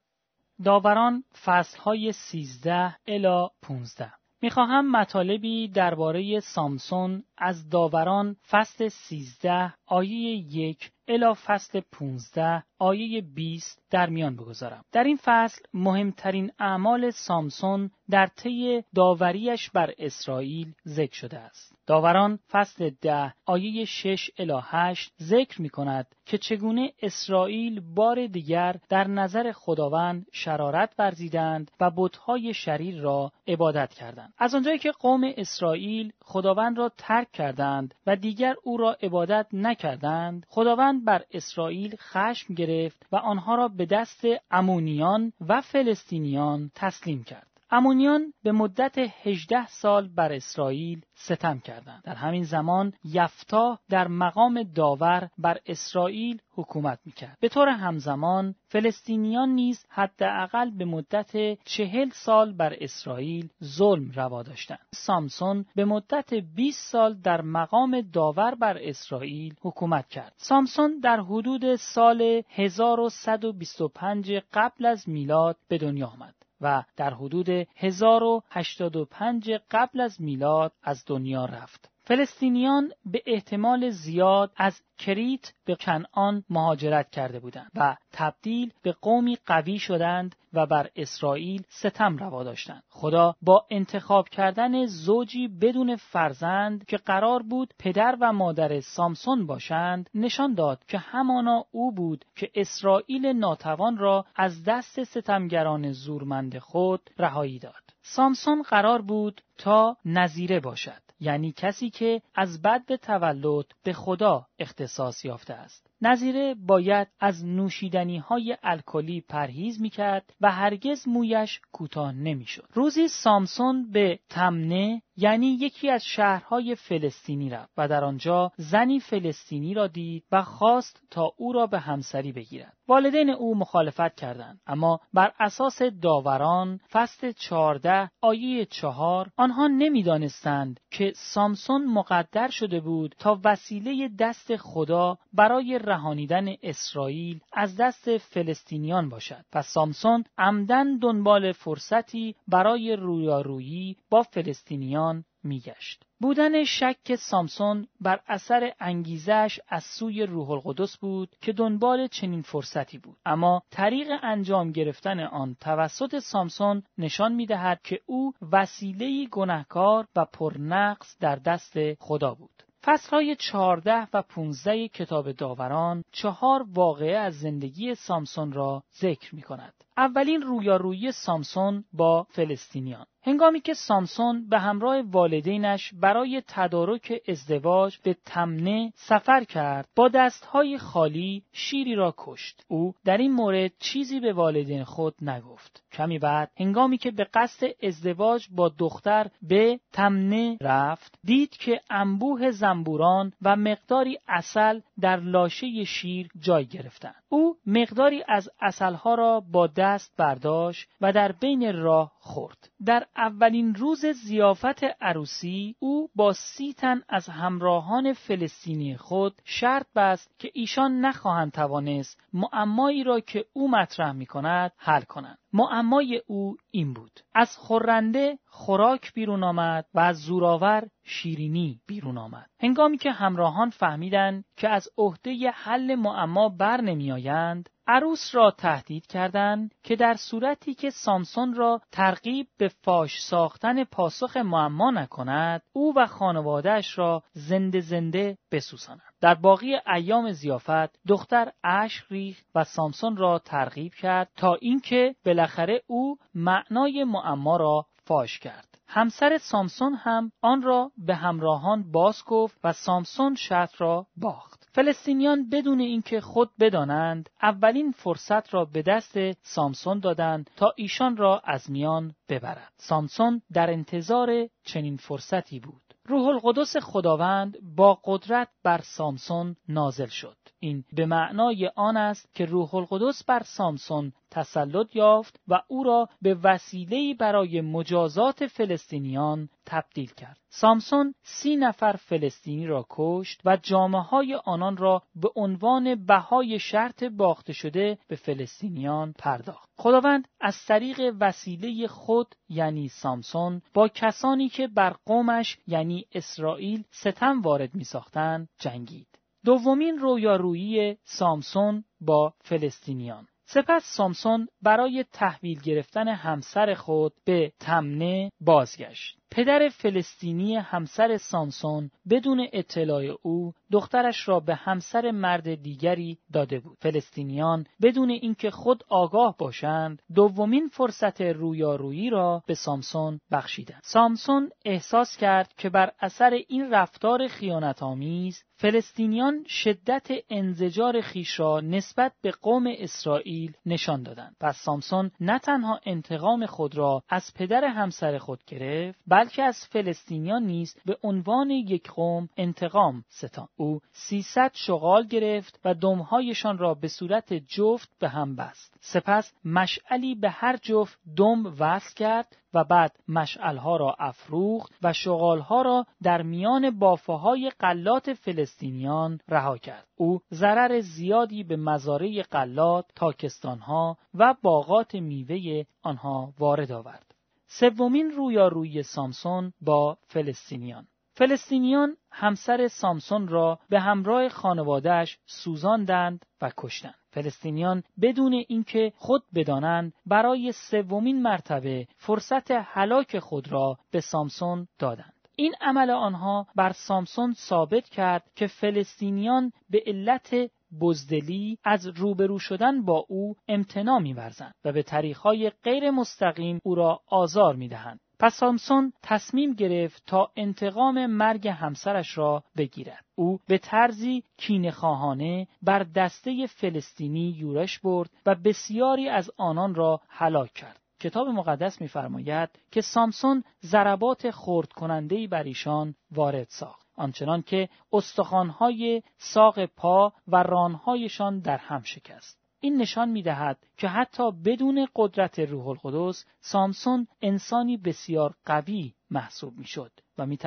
داوران 0.63 1.23
فصلهای 1.45 2.11
13 2.11 2.95
الی 3.07 3.47
15 3.61 4.13
می‌خواهم 4.41 4.91
مطالبی 4.91 5.67
درباره 5.67 6.39
سامسون 6.39 7.23
از 7.37 7.69
داوران 7.69 8.35
فصل 8.49 8.87
13 8.87 9.73
آیه 9.85 10.35
یک 10.55 10.91
الا 11.07 11.33
فصل 11.45 11.81
15 11.91 12.63
آیه 12.79 13.21
20 13.21 13.81
در 13.91 14.09
میان 14.09 14.35
بگذارم. 14.35 14.85
در 14.91 15.03
این 15.03 15.19
فصل 15.23 15.61
مهمترین 15.73 16.51
اعمال 16.59 17.09
سامسون 17.09 17.91
در 18.09 18.27
طی 18.27 18.83
داوریش 18.95 19.69
بر 19.69 19.93
اسرائیل 19.97 20.73
ذکر 20.87 21.15
شده 21.15 21.39
است. 21.39 21.77
داوران 21.87 22.39
فصل 22.51 22.89
ده 23.01 23.33
آیه 23.45 23.85
6 23.85 24.29
الی 24.37 24.59
8 24.61 25.13
ذکر 25.21 25.61
می 25.61 25.69
کند 25.69 26.15
که 26.25 26.37
چگونه 26.37 26.93
اسرائیل 27.01 27.81
بار 27.95 28.27
دیگر 28.27 28.75
در 28.89 29.07
نظر 29.07 29.51
خداوند 29.51 30.25
شرارت 30.31 30.93
ورزیدند 30.99 31.71
و 31.79 31.91
بتهای 31.97 32.53
شریر 32.53 33.01
را 33.01 33.31
عبادت 33.47 33.93
کردند. 33.93 34.33
از 34.37 34.55
آنجایی 34.55 34.79
که 34.79 34.91
قوم 34.91 35.21
اسرائیل 35.37 36.13
خداوند 36.21 36.77
را 36.77 36.91
ترک 36.97 37.26
کردند 37.31 37.95
و 38.07 38.15
دیگر 38.15 38.55
او 38.63 38.77
را 38.77 38.97
عبادت 39.01 39.47
نکردند، 39.53 40.45
خداوند 40.49 41.05
بر 41.05 41.23
اسرائیل 41.31 41.95
خشم 41.95 42.53
گرفت 42.53 43.05
و 43.11 43.15
آنها 43.15 43.55
را 43.55 43.67
به 43.67 43.85
دست 43.85 44.25
امونیان 44.51 45.33
و 45.47 45.61
فلسطینیان 45.61 46.71
تسلیم 46.75 47.23
کرد. 47.23 47.46
امونیان 47.71 48.33
به 48.43 48.51
مدت 48.51 48.97
18 48.97 49.67
سال 49.67 50.07
بر 50.07 50.31
اسرائیل 50.31 51.01
ستم 51.15 51.59
کردند. 51.59 52.01
در 52.03 52.15
همین 52.15 52.43
زمان 52.43 52.93
یفتا 53.03 53.79
در 53.89 54.07
مقام 54.07 54.63
داور 54.63 55.29
بر 55.37 55.57
اسرائیل 55.65 56.41
حکومت 56.51 56.99
می‌کرد. 57.05 57.37
به 57.39 57.49
طور 57.49 57.69
همزمان 57.69 58.55
فلسطینیان 58.67 59.49
نیز 59.49 59.85
حداقل 59.89 60.77
به 60.77 60.85
مدت 60.85 61.63
چهل 61.63 62.09
سال 62.09 62.53
بر 62.53 62.73
اسرائیل 62.79 63.49
ظلم 63.63 64.11
روا 64.11 64.43
داشتند. 64.43 64.87
سامسون 64.93 65.65
به 65.75 65.85
مدت 65.85 66.33
20 66.33 66.91
سال 66.91 67.13
در 67.13 67.41
مقام 67.41 68.01
داور 68.01 68.55
بر 68.55 68.77
اسرائیل 68.81 69.55
حکومت 69.61 70.07
کرد. 70.07 70.33
سامسون 70.37 70.99
در 70.99 71.19
حدود 71.19 71.75
سال 71.75 72.41
1125 72.49 74.31
قبل 74.53 74.85
از 74.85 75.09
میلاد 75.09 75.57
به 75.67 75.77
دنیا 75.77 76.07
آمد. 76.07 76.36
و 76.61 76.83
در 76.95 77.13
حدود 77.13 77.49
1085 77.75 79.51
قبل 79.71 80.01
از 80.01 80.21
میلاد 80.21 80.73
از 80.83 81.03
دنیا 81.07 81.45
رفت. 81.45 81.91
فلسطینیان 82.07 82.91
به 83.05 83.21
احتمال 83.25 83.89
زیاد 83.89 84.51
از 84.57 84.81
کریت 84.97 85.53
به 85.65 85.75
کنعان 85.75 86.43
مهاجرت 86.49 87.09
کرده 87.09 87.39
بودند 87.39 87.71
و 87.75 87.95
تبدیل 88.11 88.73
به 88.81 88.91
قومی 88.91 89.37
قوی 89.45 89.79
شدند 89.79 90.35
و 90.53 90.65
بر 90.65 90.89
اسرائیل 90.95 91.63
ستم 91.69 92.17
روا 92.17 92.43
داشتند. 92.43 92.83
خدا 92.89 93.35
با 93.41 93.65
انتخاب 93.69 94.29
کردن 94.29 94.85
زوجی 94.85 95.47
بدون 95.47 95.95
فرزند 95.95 96.85
که 96.85 96.97
قرار 96.97 97.43
بود 97.43 97.73
پدر 97.79 98.17
و 98.21 98.33
مادر 98.33 98.79
سامسون 98.79 99.45
باشند 99.45 100.09
نشان 100.15 100.53
داد 100.53 100.85
که 100.87 100.97
همانا 100.97 101.65
او 101.71 101.91
بود 101.91 102.25
که 102.35 102.51
اسرائیل 102.55 103.25
ناتوان 103.25 103.97
را 103.97 104.25
از 104.35 104.63
دست 104.63 105.03
ستمگران 105.03 105.91
زورمند 105.91 106.57
خود 106.57 107.09
رهایی 107.17 107.59
داد. 107.59 107.83
سامسون 108.01 108.61
قرار 108.61 109.01
بود 109.01 109.41
تا 109.57 109.97
نظیره 110.05 110.59
باشد. 110.59 111.06
یعنی 111.19 111.51
کسی 111.51 111.89
که 111.89 112.21
از 112.35 112.61
بد 112.61 112.95
تولد 112.95 113.65
به 113.83 113.93
خدا 113.93 114.47
اختصاص 114.59 115.25
یافته 115.25 115.53
است. 115.53 115.86
نظیره 116.01 116.55
باید 116.67 117.07
از 117.19 117.45
نوشیدنی 117.45 118.17
های 118.17 118.57
الکلی 118.63 119.21
پرهیز 119.21 119.81
می‌کرد 119.81 120.33
و 120.41 120.51
هرگز 120.51 121.07
مویش 121.07 121.59
کوتاه 121.71 122.11
نمی‌شد. 122.11 122.67
روزی 122.73 123.07
سامسون 123.07 123.91
به 123.91 124.19
تمنه 124.29 125.01
یعنی 125.17 125.47
یکی 125.47 125.89
از 125.89 126.05
شهرهای 126.05 126.75
فلسطینی 126.75 127.49
رفت 127.49 127.73
و 127.77 127.87
در 127.87 128.03
آنجا 128.03 128.51
زنی 128.57 128.99
فلسطینی 128.99 129.73
را 129.73 129.87
دید 129.87 130.23
و 130.31 130.41
خواست 130.41 131.01
تا 131.11 131.31
او 131.37 131.53
را 131.53 131.67
به 131.67 131.79
همسری 131.79 132.31
بگیرد. 132.31 132.73
والدین 132.87 133.29
او 133.29 133.57
مخالفت 133.57 134.15
کردند 134.15 134.61
اما 134.67 134.99
بر 135.13 135.31
اساس 135.39 135.81
داوران 135.81 136.79
فصل 136.91 137.31
چهارده 137.31 138.09
آیه 138.21 138.65
چهار 138.65 139.29
آنها 139.37 139.67
نمی‌دانستند 139.67 140.79
که 140.91 141.13
سامسون 141.15 141.85
مقدر 141.85 142.49
شده 142.49 142.79
بود 142.79 143.15
تا 143.19 143.39
وسیله 143.45 144.09
دست 144.19 144.55
خدا 144.55 145.17
برای 145.33 145.79
رهانیدن 145.87 146.47
اسرائیل 146.63 147.39
از 147.53 147.77
دست 147.77 148.17
فلسطینیان 148.17 149.09
باشد 149.09 149.45
و 149.53 149.61
سامسون 149.61 150.23
عمدن 150.37 150.97
دنبال 150.97 151.51
فرصتی 151.51 152.35
برای 152.47 152.95
رویارویی 152.95 153.97
با 154.09 154.23
فلسطینیان 154.23 155.25
میگشت. 155.43 156.03
بودن 156.21 156.63
شک 156.63 157.15
سامسون 157.15 157.87
بر 158.01 158.19
اثر 158.27 158.73
انگیزش 158.79 159.59
از 159.67 159.83
سوی 159.83 160.23
روح 160.23 160.51
القدس 160.51 160.97
بود 160.97 161.35
که 161.41 161.53
دنبال 161.53 162.07
چنین 162.07 162.41
فرصتی 162.41 162.97
بود 162.97 163.17
اما 163.25 163.61
طریق 163.71 164.07
انجام 164.23 164.71
گرفتن 164.71 165.19
آن 165.19 165.55
توسط 165.59 166.19
سامسون 166.19 166.83
نشان 166.97 167.33
می‌دهد 167.33 167.81
که 167.83 167.99
او 168.05 168.33
وسیله 168.51 169.25
گناهکار 169.25 170.07
و 170.15 170.25
پرنقص 170.25 171.17
در 171.19 171.35
دست 171.35 171.93
خدا 171.99 172.33
بود 172.33 172.56
فصلهای 172.83 173.35
چهارده 173.35 174.07
و 174.13 174.21
15 174.21 174.87
کتاب 174.87 175.31
داوران 175.31 176.03
چهار 176.11 176.65
واقعه 176.73 177.17
از 177.17 177.39
زندگی 177.39 177.95
سامسون 177.95 178.51
را 178.51 178.83
ذکر 179.01 179.35
می 179.35 179.41
کند. 179.41 179.73
اولین 179.97 180.41
رویارویی 180.41 181.11
سامسون 181.11 181.83
با 181.93 182.27
فلسطینیان. 182.29 183.05
هنگامی 183.23 183.61
که 183.61 183.73
سامسون 183.73 184.49
به 184.49 184.59
همراه 184.59 185.01
والدینش 185.01 185.93
برای 185.93 186.41
تدارک 186.47 187.21
ازدواج 187.27 187.97
به 188.03 188.17
تمنه 188.25 188.93
سفر 188.95 189.43
کرد 189.43 189.87
با 189.95 190.07
دستهای 190.07 190.77
خالی 190.77 191.43
شیری 191.51 191.95
را 191.95 192.13
کشت. 192.17 192.65
او 192.67 192.93
در 193.05 193.17
این 193.17 193.31
مورد 193.31 193.71
چیزی 193.79 194.19
به 194.19 194.33
والدین 194.33 194.83
خود 194.83 195.15
نگفت. 195.21 195.83
کمی 195.91 196.19
بعد 196.19 196.51
هنگامی 196.57 196.97
که 196.97 197.11
به 197.11 197.27
قصد 197.33 197.67
ازدواج 197.83 198.47
با 198.51 198.69
دختر 198.69 199.27
به 199.41 199.79
تمنه 199.93 200.57
رفت 200.61 201.19
دید 201.23 201.49
که 201.49 201.81
انبوه 201.89 202.51
زنبوران 202.51 203.33
و 203.41 203.55
مقداری 203.55 204.17
اصل 204.27 204.79
در 205.01 205.19
لاشه 205.19 205.83
شیر 205.83 206.29
جای 206.39 206.65
گرفتند. 206.65 207.23
او 207.29 207.57
مقداری 207.65 208.23
از 208.27 208.49
اصلها 208.61 209.15
را 209.15 209.39
با 209.39 209.67
دست 209.67 209.86
برداشت 210.17 210.89
و 211.01 211.13
در 211.13 211.31
بین 211.31 211.75
راه 211.81 212.11
خورد. 212.19 212.69
در 212.85 213.05
اولین 213.17 213.75
روز 213.75 214.05
زیافت 214.05 214.83
عروسی 215.01 215.75
او 215.79 216.09
با 216.15 216.33
سی 216.33 216.73
تن 216.73 217.01
از 217.09 217.29
همراهان 217.29 218.13
فلسطینی 218.13 218.97
خود 218.97 219.41
شرط 219.45 219.85
بست 219.95 220.39
که 220.39 220.51
ایشان 220.53 220.99
نخواهند 220.99 221.51
توانست 221.51 222.21
معمایی 222.33 223.03
را 223.03 223.19
که 223.19 223.45
او 223.53 223.71
مطرح 223.71 224.11
می 224.11 224.25
کند 224.25 224.71
حل 224.77 225.01
کنند. 225.01 225.37
معمای 225.57 226.21
او 226.27 226.57
این 226.71 226.93
بود. 226.93 227.19
از 227.33 227.57
خورنده 227.57 228.39
خوراک 228.45 229.13
بیرون 229.13 229.43
آمد 229.43 229.85
و 229.93 229.99
از 229.99 230.17
زوراور 230.17 230.87
شیرینی 231.03 231.81
بیرون 231.87 232.17
آمد. 232.17 232.49
هنگامی 232.59 232.97
که 232.97 233.11
همراهان 233.11 233.69
فهمیدند 233.69 234.45
که 234.57 234.69
از 234.69 234.89
عهده 234.97 235.51
حل 235.51 235.95
معما 235.95 236.49
بر 236.49 236.81
نمیآیند 236.81 237.69
عروس 237.87 238.35
را 238.35 238.51
تهدید 238.51 239.07
کردند 239.07 239.75
که 239.83 239.95
در 239.95 240.15
صورتی 240.15 240.73
که 240.73 240.89
سامسون 240.89 241.53
را 241.53 241.81
ترغیب 241.91 242.47
به 242.57 242.67
فاش 242.67 243.21
ساختن 243.21 243.83
پاسخ 243.83 244.37
معما 244.37 244.91
نکند 244.91 245.61
او 245.73 245.93
و 245.95 246.05
خانوادهش 246.05 246.97
را 246.97 247.23
زنده 247.33 247.79
زنده 247.79 248.37
بسوزاند. 248.51 249.01
در 249.21 249.35
باقی 249.35 249.75
ایام 249.95 250.31
زیافت 250.31 251.07
دختر 251.07 251.51
اشک 251.63 252.03
ریخت 252.09 252.45
و 252.55 252.63
سامسون 252.63 253.17
را 253.17 253.39
ترغیب 253.39 253.93
کرد 253.93 254.29
تا 254.35 254.55
اینکه 254.55 255.15
بالاخره 255.25 255.81
او 255.87 256.17
معنای 256.35 257.03
معما 257.03 257.57
را 257.57 257.85
فاش 258.05 258.39
کرد. 258.39 258.77
همسر 258.87 259.37
سامسون 259.37 259.93
هم 259.93 260.31
آن 260.41 260.61
را 260.61 260.91
به 260.97 261.15
همراهان 261.15 261.91
باز 261.91 262.23
گفت 262.25 262.59
و 262.63 262.73
سامسون 262.73 263.35
شرط 263.35 263.81
را 263.81 264.07
باخت. 264.17 264.69
فلسطینیان 264.71 265.49
بدون 265.49 265.79
اینکه 265.79 266.21
خود 266.21 266.49
بدانند 266.59 267.29
اولین 267.41 267.91
فرصت 267.91 268.53
را 268.53 268.65
به 268.65 268.81
دست 268.81 269.17
سامسون 269.41 269.99
دادند 269.99 270.49
تا 270.55 270.73
ایشان 270.75 271.17
را 271.17 271.41
از 271.43 271.71
میان 271.71 272.15
ببرد. 272.29 272.73
سامسون 272.77 273.41
در 273.53 273.69
انتظار 273.69 274.47
چنین 274.63 274.97
فرصتی 274.97 275.59
بود. 275.59 275.86
روح 276.07 276.27
القدس 276.27 276.77
خداوند 276.77 277.57
با 277.75 277.99
قدرت 278.03 278.49
بر 278.63 278.81
سامسون 278.81 279.55
نازل 279.69 280.07
شد. 280.07 280.37
این 280.59 280.83
به 280.93 281.05
معنای 281.05 281.71
آن 281.75 281.97
است 281.97 282.33
که 282.33 282.45
روح 282.45 282.75
القدس 282.75 283.23
بر 283.23 283.43
سامسون 283.43 284.13
تسلط 284.31 284.95
یافت 284.95 285.39
و 285.47 285.61
او 285.67 285.83
را 285.83 286.09
به 286.21 286.33
وسیله 286.43 287.13
برای 287.13 287.61
مجازات 287.61 288.47
فلسطینیان 288.47 289.49
تبدیل 289.65 290.11
کرد. 290.11 290.37
سامسون 290.49 291.13
سی 291.23 291.55
نفر 291.55 291.93
فلسطینی 291.93 292.67
را 292.67 292.85
کشت 292.89 293.41
و 293.45 293.57
جامعه 293.57 294.01
های 294.01 294.35
آنان 294.35 294.77
را 294.77 295.03
به 295.15 295.29
عنوان 295.35 296.05
بهای 296.05 296.59
شرط 296.59 297.03
باخته 297.03 297.53
شده 297.53 297.97
به 298.07 298.15
فلسطینیان 298.15 299.13
پرداخت. 299.19 299.69
خداوند 299.77 300.27
از 300.41 300.55
طریق 300.67 301.15
وسیله 301.19 301.87
خود 301.87 302.35
یعنی 302.49 302.87
سامسون 302.89 303.61
با 303.73 303.87
کسانی 303.87 304.49
که 304.49 304.67
بر 304.67 304.95
قومش 305.05 305.57
یعنی 305.67 306.05
اسرائیل 306.11 306.83
ستم 306.91 307.41
وارد 307.41 307.75
می 307.75 307.83
ساختن 307.83 308.47
جنگید. 308.59 309.07
دومین 309.45 309.97
رویارویی 309.97 310.97
سامسون 311.03 311.83
با 312.01 312.33
فلسطینیان 312.43 313.27
سپس 313.49 313.83
سامسون 313.97 314.47
برای 314.61 315.05
تحویل 315.13 315.61
گرفتن 315.61 316.07
همسر 316.07 316.73
خود 316.73 317.13
به 317.25 317.53
تمنه 317.59 318.31
بازگشت. 318.41 319.16
پدر 319.31 319.69
فلسطینی 319.69 320.55
همسر 320.55 321.17
سامسون 321.17 321.91
بدون 322.09 322.47
اطلاع 322.53 323.03
او 323.21 323.53
دخترش 323.71 324.27
را 324.27 324.39
به 324.39 324.55
همسر 324.55 325.11
مرد 325.11 325.55
دیگری 325.55 326.17
داده 326.33 326.59
بود. 326.59 326.77
فلسطینیان 326.81 327.65
بدون 327.81 328.09
اینکه 328.09 328.51
خود 328.51 328.83
آگاه 328.89 329.35
باشند 329.39 330.01
دومین 330.15 330.67
فرصت 330.67 331.21
رویارویی 331.21 332.09
را 332.09 332.43
به 332.47 332.53
سامسون 332.53 333.19
بخشیدند. 333.31 333.81
سامسون 333.83 334.49
احساس 334.65 335.17
کرد 335.17 335.53
که 335.57 335.69
بر 335.69 335.91
اثر 335.99 336.39
این 336.47 336.71
رفتار 336.71 337.27
خیانت 337.27 337.83
آمیز 337.83 338.43
فلسطینیان 338.59 339.43
شدت 339.47 340.07
انزجار 340.29 341.01
خیش 341.01 341.39
را 341.39 341.59
نسبت 341.59 342.13
به 342.21 342.31
قوم 342.31 342.67
اسرائیل 342.77 343.53
نشان 343.65 344.03
دادند. 344.03 344.35
پس 344.39 344.57
سامسون 344.57 345.11
نه 345.19 345.39
تنها 345.39 345.79
انتقام 345.85 346.45
خود 346.45 346.77
را 346.77 347.03
از 347.09 347.33
پدر 347.35 347.65
همسر 347.65 348.17
خود 348.17 348.43
گرفت 348.47 348.99
بلکه 349.17 349.43
از 349.43 349.65
فلسطینیان 349.71 350.43
نیز 350.43 350.75
به 350.85 350.97
عنوان 351.03 351.49
یک 351.49 351.91
قوم 351.91 352.29
انتقام 352.37 353.03
ستان 353.09 353.47
او 353.55 353.79
سیصد 353.91 354.51
شغال 354.53 355.07
گرفت 355.07 355.59
و 355.65 355.73
دمهایشان 355.73 356.57
را 356.57 356.73
به 356.73 356.87
صورت 356.87 357.33
جفت 357.33 357.89
به 357.99 358.09
هم 358.09 358.35
بست 358.35 358.77
سپس 358.81 359.33
مشعلی 359.45 360.15
به 360.15 360.29
هر 360.29 360.57
جفت 360.57 360.99
دم 361.17 361.45
وصل 361.59 361.95
کرد 361.95 362.37
و 362.53 362.63
بعد 362.63 362.99
مشعلها 363.07 363.77
را 363.77 363.95
افروخت 363.99 364.73
و 364.83 364.93
شغالها 364.93 365.61
را 365.61 365.85
در 366.03 366.21
میان 366.21 366.79
بافه 366.79 367.13
های 367.13 367.51
قلات 367.59 368.13
فلسطینیان 368.13 369.19
رها 369.27 369.57
کرد. 369.57 369.87
او 369.95 370.19
ضرر 370.33 370.79
زیادی 370.79 371.43
به 371.43 371.55
مزارع 371.55 372.21
قلات، 372.31 372.85
تاکستانها 372.95 373.97
و 374.13 374.35
باغات 374.41 374.95
میوه 374.95 375.63
آنها 375.83 376.33
وارد 376.39 376.71
آورد. 376.71 377.06
سومین 377.47 378.11
رویارویی 378.11 378.83
سامسون 378.83 379.53
با 379.61 379.97
فلسطینیان 380.07 380.87
فلسطینیان 381.17 381.97
همسر 382.11 382.67
سامسون 382.67 383.27
را 383.27 383.59
به 383.69 383.79
همراه 383.79 384.29
خانوادهش 384.29 385.17
سوزاندند 385.25 386.25
و 386.41 386.51
کشتند. 386.57 386.95
فلسطینیان 387.09 387.83
بدون 388.01 388.33
اینکه 388.47 388.93
خود 388.95 389.23
بدانند 389.35 389.93
برای 390.05 390.51
سومین 390.51 391.21
مرتبه 391.21 391.87
فرصت 391.95 392.51
هلاک 392.51 393.19
خود 393.19 393.51
را 393.51 393.77
به 393.91 393.99
سامسون 393.99 394.67
دادند. 394.79 395.13
این 395.35 395.55
عمل 395.61 395.89
آنها 395.89 396.47
بر 396.55 396.71
سامسون 396.71 397.33
ثابت 397.33 397.89
کرد 397.89 398.23
که 398.35 398.47
فلسطینیان 398.47 399.51
به 399.69 399.83
علت 399.85 400.35
بزدلی 400.81 401.57
از 401.63 401.87
روبرو 401.87 402.39
شدن 402.39 402.85
با 402.85 403.05
او 403.07 403.35
امتنا 403.47 403.99
میورزند 403.99 404.53
و 404.65 404.71
به 404.71 404.83
طریقهای 404.83 405.49
غیر 405.63 405.91
مستقیم 405.91 406.59
او 406.63 406.75
را 406.75 406.99
آزار 407.07 407.55
می‌دهند 407.55 407.99
پس 408.19 408.35
سامسون 408.35 408.93
تصمیم 409.03 409.53
گرفت 409.53 410.03
تا 410.05 410.31
انتقام 410.35 411.05
مرگ 411.05 411.47
همسرش 411.47 412.17
را 412.17 412.43
بگیرد. 412.57 413.05
او 413.15 413.39
به 413.47 413.57
طرزی 413.57 414.23
کینهخواهانه 414.37 415.47
بر 415.61 415.83
دسته 415.83 416.45
فلسطینی 416.47 417.35
یورش 417.37 417.79
برد 417.79 418.09
و 418.25 418.35
بسیاری 418.35 419.09
از 419.09 419.31
آنان 419.37 419.75
را 419.75 420.01
هلاک 420.09 420.53
کرد. 420.53 420.79
کتاب 420.99 421.27
مقدس 421.27 421.81
می‌فرماید 421.81 422.49
که 422.71 422.81
سامسون 422.81 423.43
ضربات 423.65 424.31
خرد 424.31 424.73
کننده 424.73 425.27
بر 425.27 425.43
ایشان 425.43 425.95
وارد 426.11 426.47
ساخت. 426.49 426.86
آنچنان 426.97 427.41
که 427.41 427.69
استخوانهای 427.93 429.01
ساق 429.17 429.65
پا 429.65 430.13
و 430.27 430.43
رانهایشان 430.43 431.39
در 431.39 431.57
هم 431.57 431.81
شکست. 431.81 432.47
این 432.59 432.81
نشان 432.81 433.09
می 433.09 433.23
دهد 433.23 433.57
که 433.77 433.87
حتی 433.87 434.31
بدون 434.31 434.87
قدرت 434.95 435.39
روح 435.39 435.67
القدس 435.67 436.25
سامسون 436.39 437.07
انسانی 437.21 437.77
بسیار 437.77 438.35
قوی 438.45 438.93
محسوب 439.09 439.57
می 439.57 439.65
شد 439.65 439.91
و 440.17 440.25
می 440.25 440.37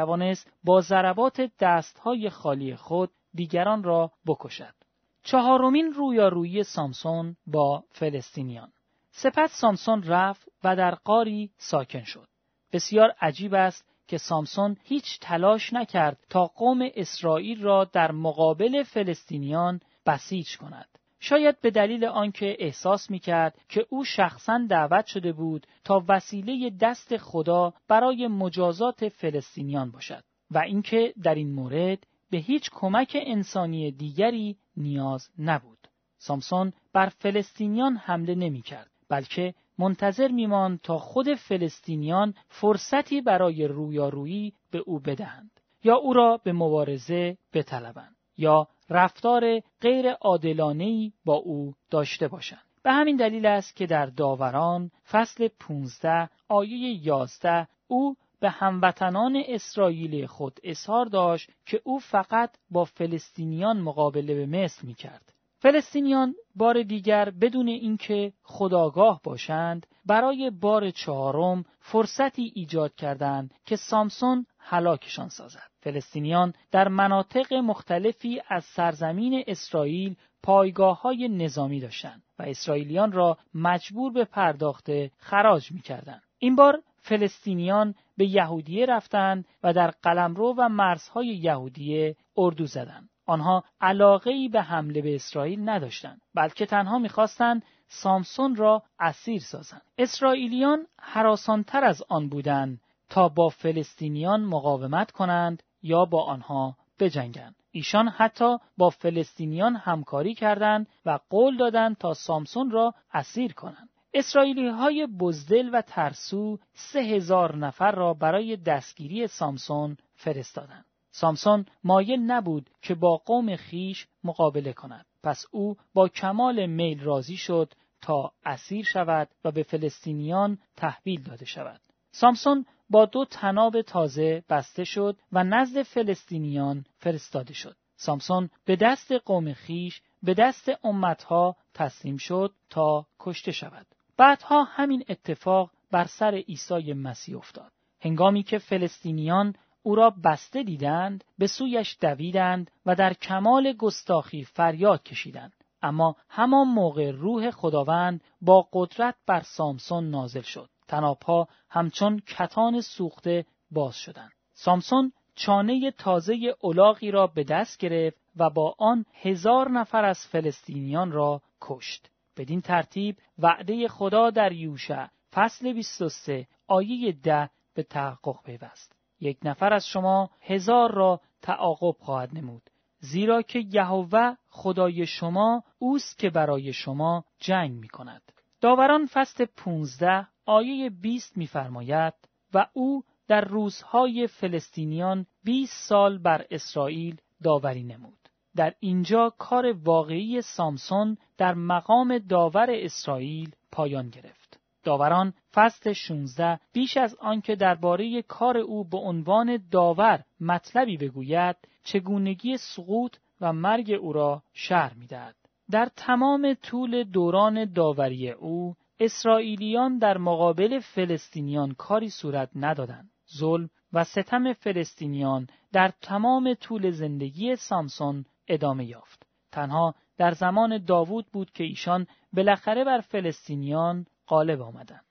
با 0.64 0.80
ضربات 0.80 1.50
دستهای 1.60 2.30
خالی 2.30 2.76
خود 2.76 3.10
دیگران 3.34 3.82
را 3.82 4.12
بکشد. 4.26 4.74
چهارمین 5.22 5.92
رویارویی 5.92 6.62
سامسون 6.62 7.36
با 7.46 7.84
فلسطینیان 7.90 8.72
سپس 9.10 9.60
سامسون 9.60 10.02
رفت 10.02 10.48
و 10.64 10.76
در 10.76 10.94
قاری 10.94 11.50
ساکن 11.56 12.04
شد. 12.04 12.28
بسیار 12.72 13.14
عجیب 13.20 13.54
است 13.54 13.89
که 14.10 14.18
سامسون 14.18 14.76
هیچ 14.84 15.18
تلاش 15.20 15.72
نکرد 15.72 16.18
تا 16.30 16.46
قوم 16.46 16.88
اسرائیل 16.94 17.62
را 17.62 17.84
در 17.84 18.12
مقابل 18.12 18.82
فلسطینیان 18.82 19.80
بسیج 20.06 20.56
کند. 20.56 20.88
شاید 21.20 21.60
به 21.60 21.70
دلیل 21.70 22.04
آنکه 22.04 22.56
احساس 22.58 23.10
می‌کرد 23.10 23.58
که 23.68 23.86
او 23.88 24.04
شخصا 24.04 24.66
دعوت 24.68 25.06
شده 25.06 25.32
بود 25.32 25.66
تا 25.84 26.04
وسیله 26.08 26.70
دست 26.80 27.16
خدا 27.16 27.72
برای 27.88 28.28
مجازات 28.28 29.08
فلسطینیان 29.08 29.90
باشد 29.90 30.24
و 30.50 30.58
اینکه 30.58 31.14
در 31.22 31.34
این 31.34 31.52
مورد 31.52 32.06
به 32.30 32.38
هیچ 32.38 32.70
کمک 32.72 33.16
انسانی 33.26 33.90
دیگری 33.90 34.56
نیاز 34.76 35.28
نبود. 35.38 35.88
سامسون 36.18 36.72
بر 36.92 37.06
فلسطینیان 37.06 37.96
حمله 37.96 38.34
نمی‌کرد 38.34 38.90
بلکه 39.08 39.54
منتظر 39.80 40.28
میماند 40.28 40.80
تا 40.80 40.98
خود 40.98 41.34
فلسطینیان 41.34 42.34
فرصتی 42.48 43.20
برای 43.20 43.64
رویارویی 43.64 44.52
به 44.70 44.78
او 44.78 44.98
بدهند 44.98 45.50
یا 45.84 45.96
او 45.96 46.12
را 46.12 46.40
به 46.44 46.52
مبارزه 46.52 47.38
بطلبند 47.52 48.16
یا 48.36 48.68
رفتار 48.90 49.60
غیر 49.80 50.10
عادلانه‌ای 50.10 51.12
با 51.24 51.34
او 51.34 51.74
داشته 51.90 52.28
باشند 52.28 52.64
به 52.82 52.92
همین 52.92 53.16
دلیل 53.16 53.46
است 53.46 53.76
که 53.76 53.86
در 53.86 54.06
داوران 54.06 54.90
فصل 55.10 55.48
15 55.48 56.28
آیه 56.48 57.06
11 57.06 57.68
او 57.86 58.16
به 58.40 58.50
هموطنان 58.50 59.42
اسرائیل 59.48 60.26
خود 60.26 60.60
اظهار 60.64 61.06
داشت 61.06 61.50
که 61.66 61.80
او 61.84 61.98
فقط 61.98 62.50
با 62.70 62.84
فلسطینیان 62.84 63.80
مقابله 63.80 64.34
به 64.34 64.46
مصر 64.46 64.86
می 64.86 64.94
کرد. 64.94 65.32
فلسطینیان 65.62 66.34
بار 66.54 66.82
دیگر 66.82 67.30
بدون 67.30 67.68
اینکه 67.68 68.32
خداگاه 68.42 69.20
باشند 69.24 69.86
برای 70.06 70.50
بار 70.50 70.90
چهارم 70.90 71.64
فرصتی 71.80 72.52
ایجاد 72.54 72.94
کردند 72.94 73.54
که 73.64 73.76
سامسون 73.76 74.46
هلاکشان 74.58 75.28
سازد. 75.28 75.70
فلسطینیان 75.80 76.52
در 76.70 76.88
مناطق 76.88 77.54
مختلفی 77.54 78.40
از 78.48 78.64
سرزمین 78.64 79.44
اسرائیل 79.46 80.16
پایگاه 80.42 81.00
های 81.00 81.28
نظامی 81.28 81.80
داشتند 81.80 82.22
و 82.38 82.42
اسرائیلیان 82.42 83.12
را 83.12 83.38
مجبور 83.54 84.12
به 84.12 84.24
پرداخت 84.24 84.86
خراج 85.18 85.72
می 85.72 85.80
کردن. 85.80 86.20
این 86.38 86.56
بار 86.56 86.82
فلسطینیان 86.96 87.94
به 88.16 88.26
یهودیه 88.26 88.86
رفتند 88.86 89.44
و 89.62 89.72
در 89.72 89.90
قلمرو 89.90 90.54
و 90.58 90.68
مرزهای 90.68 91.26
یهودیه 91.26 92.16
اردو 92.36 92.66
زدند. 92.66 93.09
آنها 93.30 93.64
علاقه 93.80 94.30
ای 94.30 94.48
به 94.48 94.62
حمله 94.62 95.02
به 95.02 95.14
اسرائیل 95.14 95.68
نداشتند 95.68 96.20
بلکه 96.34 96.66
تنها 96.66 96.98
می‌خواستند 96.98 97.62
سامسون 97.86 98.56
را 98.56 98.82
اسیر 99.00 99.40
سازند. 99.40 99.82
اسرائیلیان 99.98 100.86
حراسانتر 100.98 101.84
از 101.84 102.02
آن 102.08 102.28
بودند 102.28 102.80
تا 103.08 103.28
با 103.28 103.48
فلسطینیان 103.48 104.44
مقاومت 104.44 105.10
کنند 105.10 105.62
یا 105.82 106.04
با 106.04 106.24
آنها 106.24 106.76
بجنگند. 106.98 107.54
ایشان 107.70 108.08
حتی 108.08 108.58
با 108.76 108.90
فلسطینیان 108.90 109.76
همکاری 109.76 110.34
کردند 110.34 110.86
و 111.06 111.18
قول 111.30 111.56
دادند 111.56 111.96
تا 111.96 112.14
سامسون 112.14 112.70
را 112.70 112.94
اسیر 113.12 113.52
کنند. 113.52 113.88
اسرائیلی 114.14 114.68
های 114.68 115.06
بزدل 115.06 115.70
و 115.72 115.82
ترسو 115.82 116.58
سه 116.72 117.00
هزار 117.00 117.56
نفر 117.56 117.92
را 117.92 118.14
برای 118.14 118.56
دستگیری 118.56 119.26
سامسون 119.26 119.96
فرستادند. 120.14 120.84
سامسون 121.10 121.66
مایل 121.84 122.20
نبود 122.20 122.70
که 122.82 122.94
با 122.94 123.16
قوم 123.16 123.56
خیش 123.56 124.06
مقابله 124.24 124.72
کند. 124.72 125.06
پس 125.22 125.44
او 125.50 125.76
با 125.94 126.08
کمال 126.08 126.66
میل 126.66 127.00
راضی 127.00 127.36
شد 127.36 127.72
تا 128.00 128.32
اسیر 128.44 128.84
شود 128.84 129.28
و 129.44 129.50
به 129.50 129.62
فلسطینیان 129.62 130.58
تحویل 130.76 131.22
داده 131.22 131.44
شود. 131.44 131.80
سامسون 132.12 132.66
با 132.90 133.06
دو 133.06 133.24
تناب 133.24 133.82
تازه 133.82 134.44
بسته 134.48 134.84
شد 134.84 135.16
و 135.32 135.44
نزد 135.44 135.82
فلسطینیان 135.82 136.84
فرستاده 136.98 137.54
شد. 137.54 137.76
سامسون 137.96 138.50
به 138.64 138.76
دست 138.76 139.12
قوم 139.12 139.52
خیش 139.52 140.02
به 140.22 140.34
دست 140.34 140.70
امتها 140.84 141.56
تسلیم 141.74 142.16
شد 142.16 142.54
تا 142.70 143.06
کشته 143.20 143.52
شود. 143.52 143.86
بعدها 144.16 144.64
همین 144.64 145.04
اتفاق 145.08 145.70
بر 145.90 146.04
سر 146.04 146.34
عیسی 146.34 146.92
مسیح 146.92 147.36
افتاد. 147.36 147.72
هنگامی 148.00 148.42
که 148.42 148.58
فلسطینیان 148.58 149.54
او 149.82 149.94
را 149.94 150.10
بسته 150.24 150.62
دیدند 150.62 151.24
به 151.38 151.46
سویش 151.46 151.96
دویدند 152.00 152.70
و 152.86 152.94
در 152.94 153.14
کمال 153.14 153.72
گستاخی 153.72 154.44
فریاد 154.44 155.02
کشیدند. 155.02 155.52
اما 155.82 156.16
همان 156.28 156.68
موقع 156.68 157.10
روح 157.10 157.50
خداوند 157.50 158.24
با 158.40 158.68
قدرت 158.72 159.14
بر 159.26 159.40
سامسون 159.40 160.10
نازل 160.10 160.40
شد. 160.40 160.70
تنابها 160.88 161.48
همچون 161.68 162.20
کتان 162.26 162.80
سوخته 162.80 163.46
باز 163.70 163.96
شدند. 163.96 164.32
سامسون 164.52 165.12
چانه 165.34 165.90
تازه 165.90 166.54
اولاغی 166.60 167.10
را 167.10 167.26
به 167.26 167.44
دست 167.44 167.78
گرفت 167.78 168.20
و 168.36 168.50
با 168.50 168.74
آن 168.78 169.04
هزار 169.14 169.70
نفر 169.70 170.04
از 170.04 170.26
فلسطینیان 170.26 171.12
را 171.12 171.42
کشت. 171.60 172.10
بدین 172.36 172.60
ترتیب 172.60 173.16
وعده 173.38 173.88
خدا 173.88 174.30
در 174.30 174.52
یوشع 174.52 175.06
فصل 175.32 175.72
23 175.72 176.46
آیه 176.66 177.12
ده 177.12 177.50
به 177.74 177.82
تحقق 177.82 178.42
پیوست. 178.44 178.99
یک 179.20 179.38
نفر 179.42 179.72
از 179.72 179.86
شما 179.86 180.30
هزار 180.40 180.92
را 180.94 181.20
تعاقب 181.42 181.96
خواهد 181.98 182.36
نمود 182.36 182.62
زیرا 182.98 183.42
که 183.42 183.58
یهوه 183.58 184.34
خدای 184.48 185.06
شما 185.06 185.62
اوست 185.78 186.18
که 186.18 186.30
برای 186.30 186.72
شما 186.72 187.24
جنگ 187.38 187.70
می 187.72 187.88
کند. 187.88 188.22
داوران 188.60 189.06
فصل 189.06 189.44
15 189.56 190.26
آیه 190.46 190.90
20 190.90 191.36
می‌فرماید 191.36 192.14
و 192.54 192.66
او 192.72 193.02
در 193.28 193.40
روزهای 193.40 194.26
فلسطینیان 194.26 195.26
20 195.44 195.88
سال 195.88 196.18
بر 196.18 196.46
اسرائیل 196.50 197.20
داوری 197.42 197.82
نمود. 197.82 198.18
در 198.56 198.74
اینجا 198.80 199.34
کار 199.38 199.72
واقعی 199.72 200.42
سامسون 200.42 201.16
در 201.38 201.54
مقام 201.54 202.18
داور 202.18 202.70
اسرائیل 202.70 203.50
پایان 203.72 204.08
گرفت. 204.08 204.39
داوران 204.84 205.34
فصل 205.54 205.92
16 205.92 206.60
بیش 206.72 206.96
از 206.96 207.16
آنکه 207.20 207.56
درباره 207.56 208.22
کار 208.22 208.58
او 208.58 208.84
به 208.84 208.98
عنوان 208.98 209.58
داور 209.70 210.24
مطلبی 210.40 210.96
بگوید 210.96 211.56
چگونگی 211.84 212.56
سقوط 212.56 213.16
و 213.40 213.52
مرگ 213.52 213.90
او 214.00 214.12
را 214.12 214.42
شهر 214.52 214.94
می‌دهد. 214.94 215.34
در 215.70 215.88
تمام 215.96 216.54
طول 216.54 217.04
دوران 217.04 217.72
داوری 217.72 218.30
او 218.30 218.74
اسرائیلیان 219.00 219.98
در 219.98 220.18
مقابل 220.18 220.78
فلسطینیان 220.78 221.74
کاری 221.74 222.10
صورت 222.10 222.50
ندادند. 222.54 223.10
ظلم 223.38 223.70
و 223.92 224.04
ستم 224.04 224.52
فلسطینیان 224.52 225.46
در 225.72 225.92
تمام 226.02 226.54
طول 226.54 226.90
زندگی 226.90 227.56
سامسون 227.56 228.24
ادامه 228.48 228.84
یافت. 228.84 229.26
تنها 229.52 229.94
در 230.16 230.30
زمان 230.30 230.84
داوود 230.84 231.26
بود 231.32 231.50
که 231.50 231.64
ایشان 231.64 232.06
بالاخره 232.32 232.84
بر 232.84 233.00
فلسطینیان 233.00 234.06
غالب 234.30 234.60
آمدند 234.60 235.04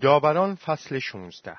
داوران 0.00 0.54
فصل 0.54 0.98
16 0.98 1.56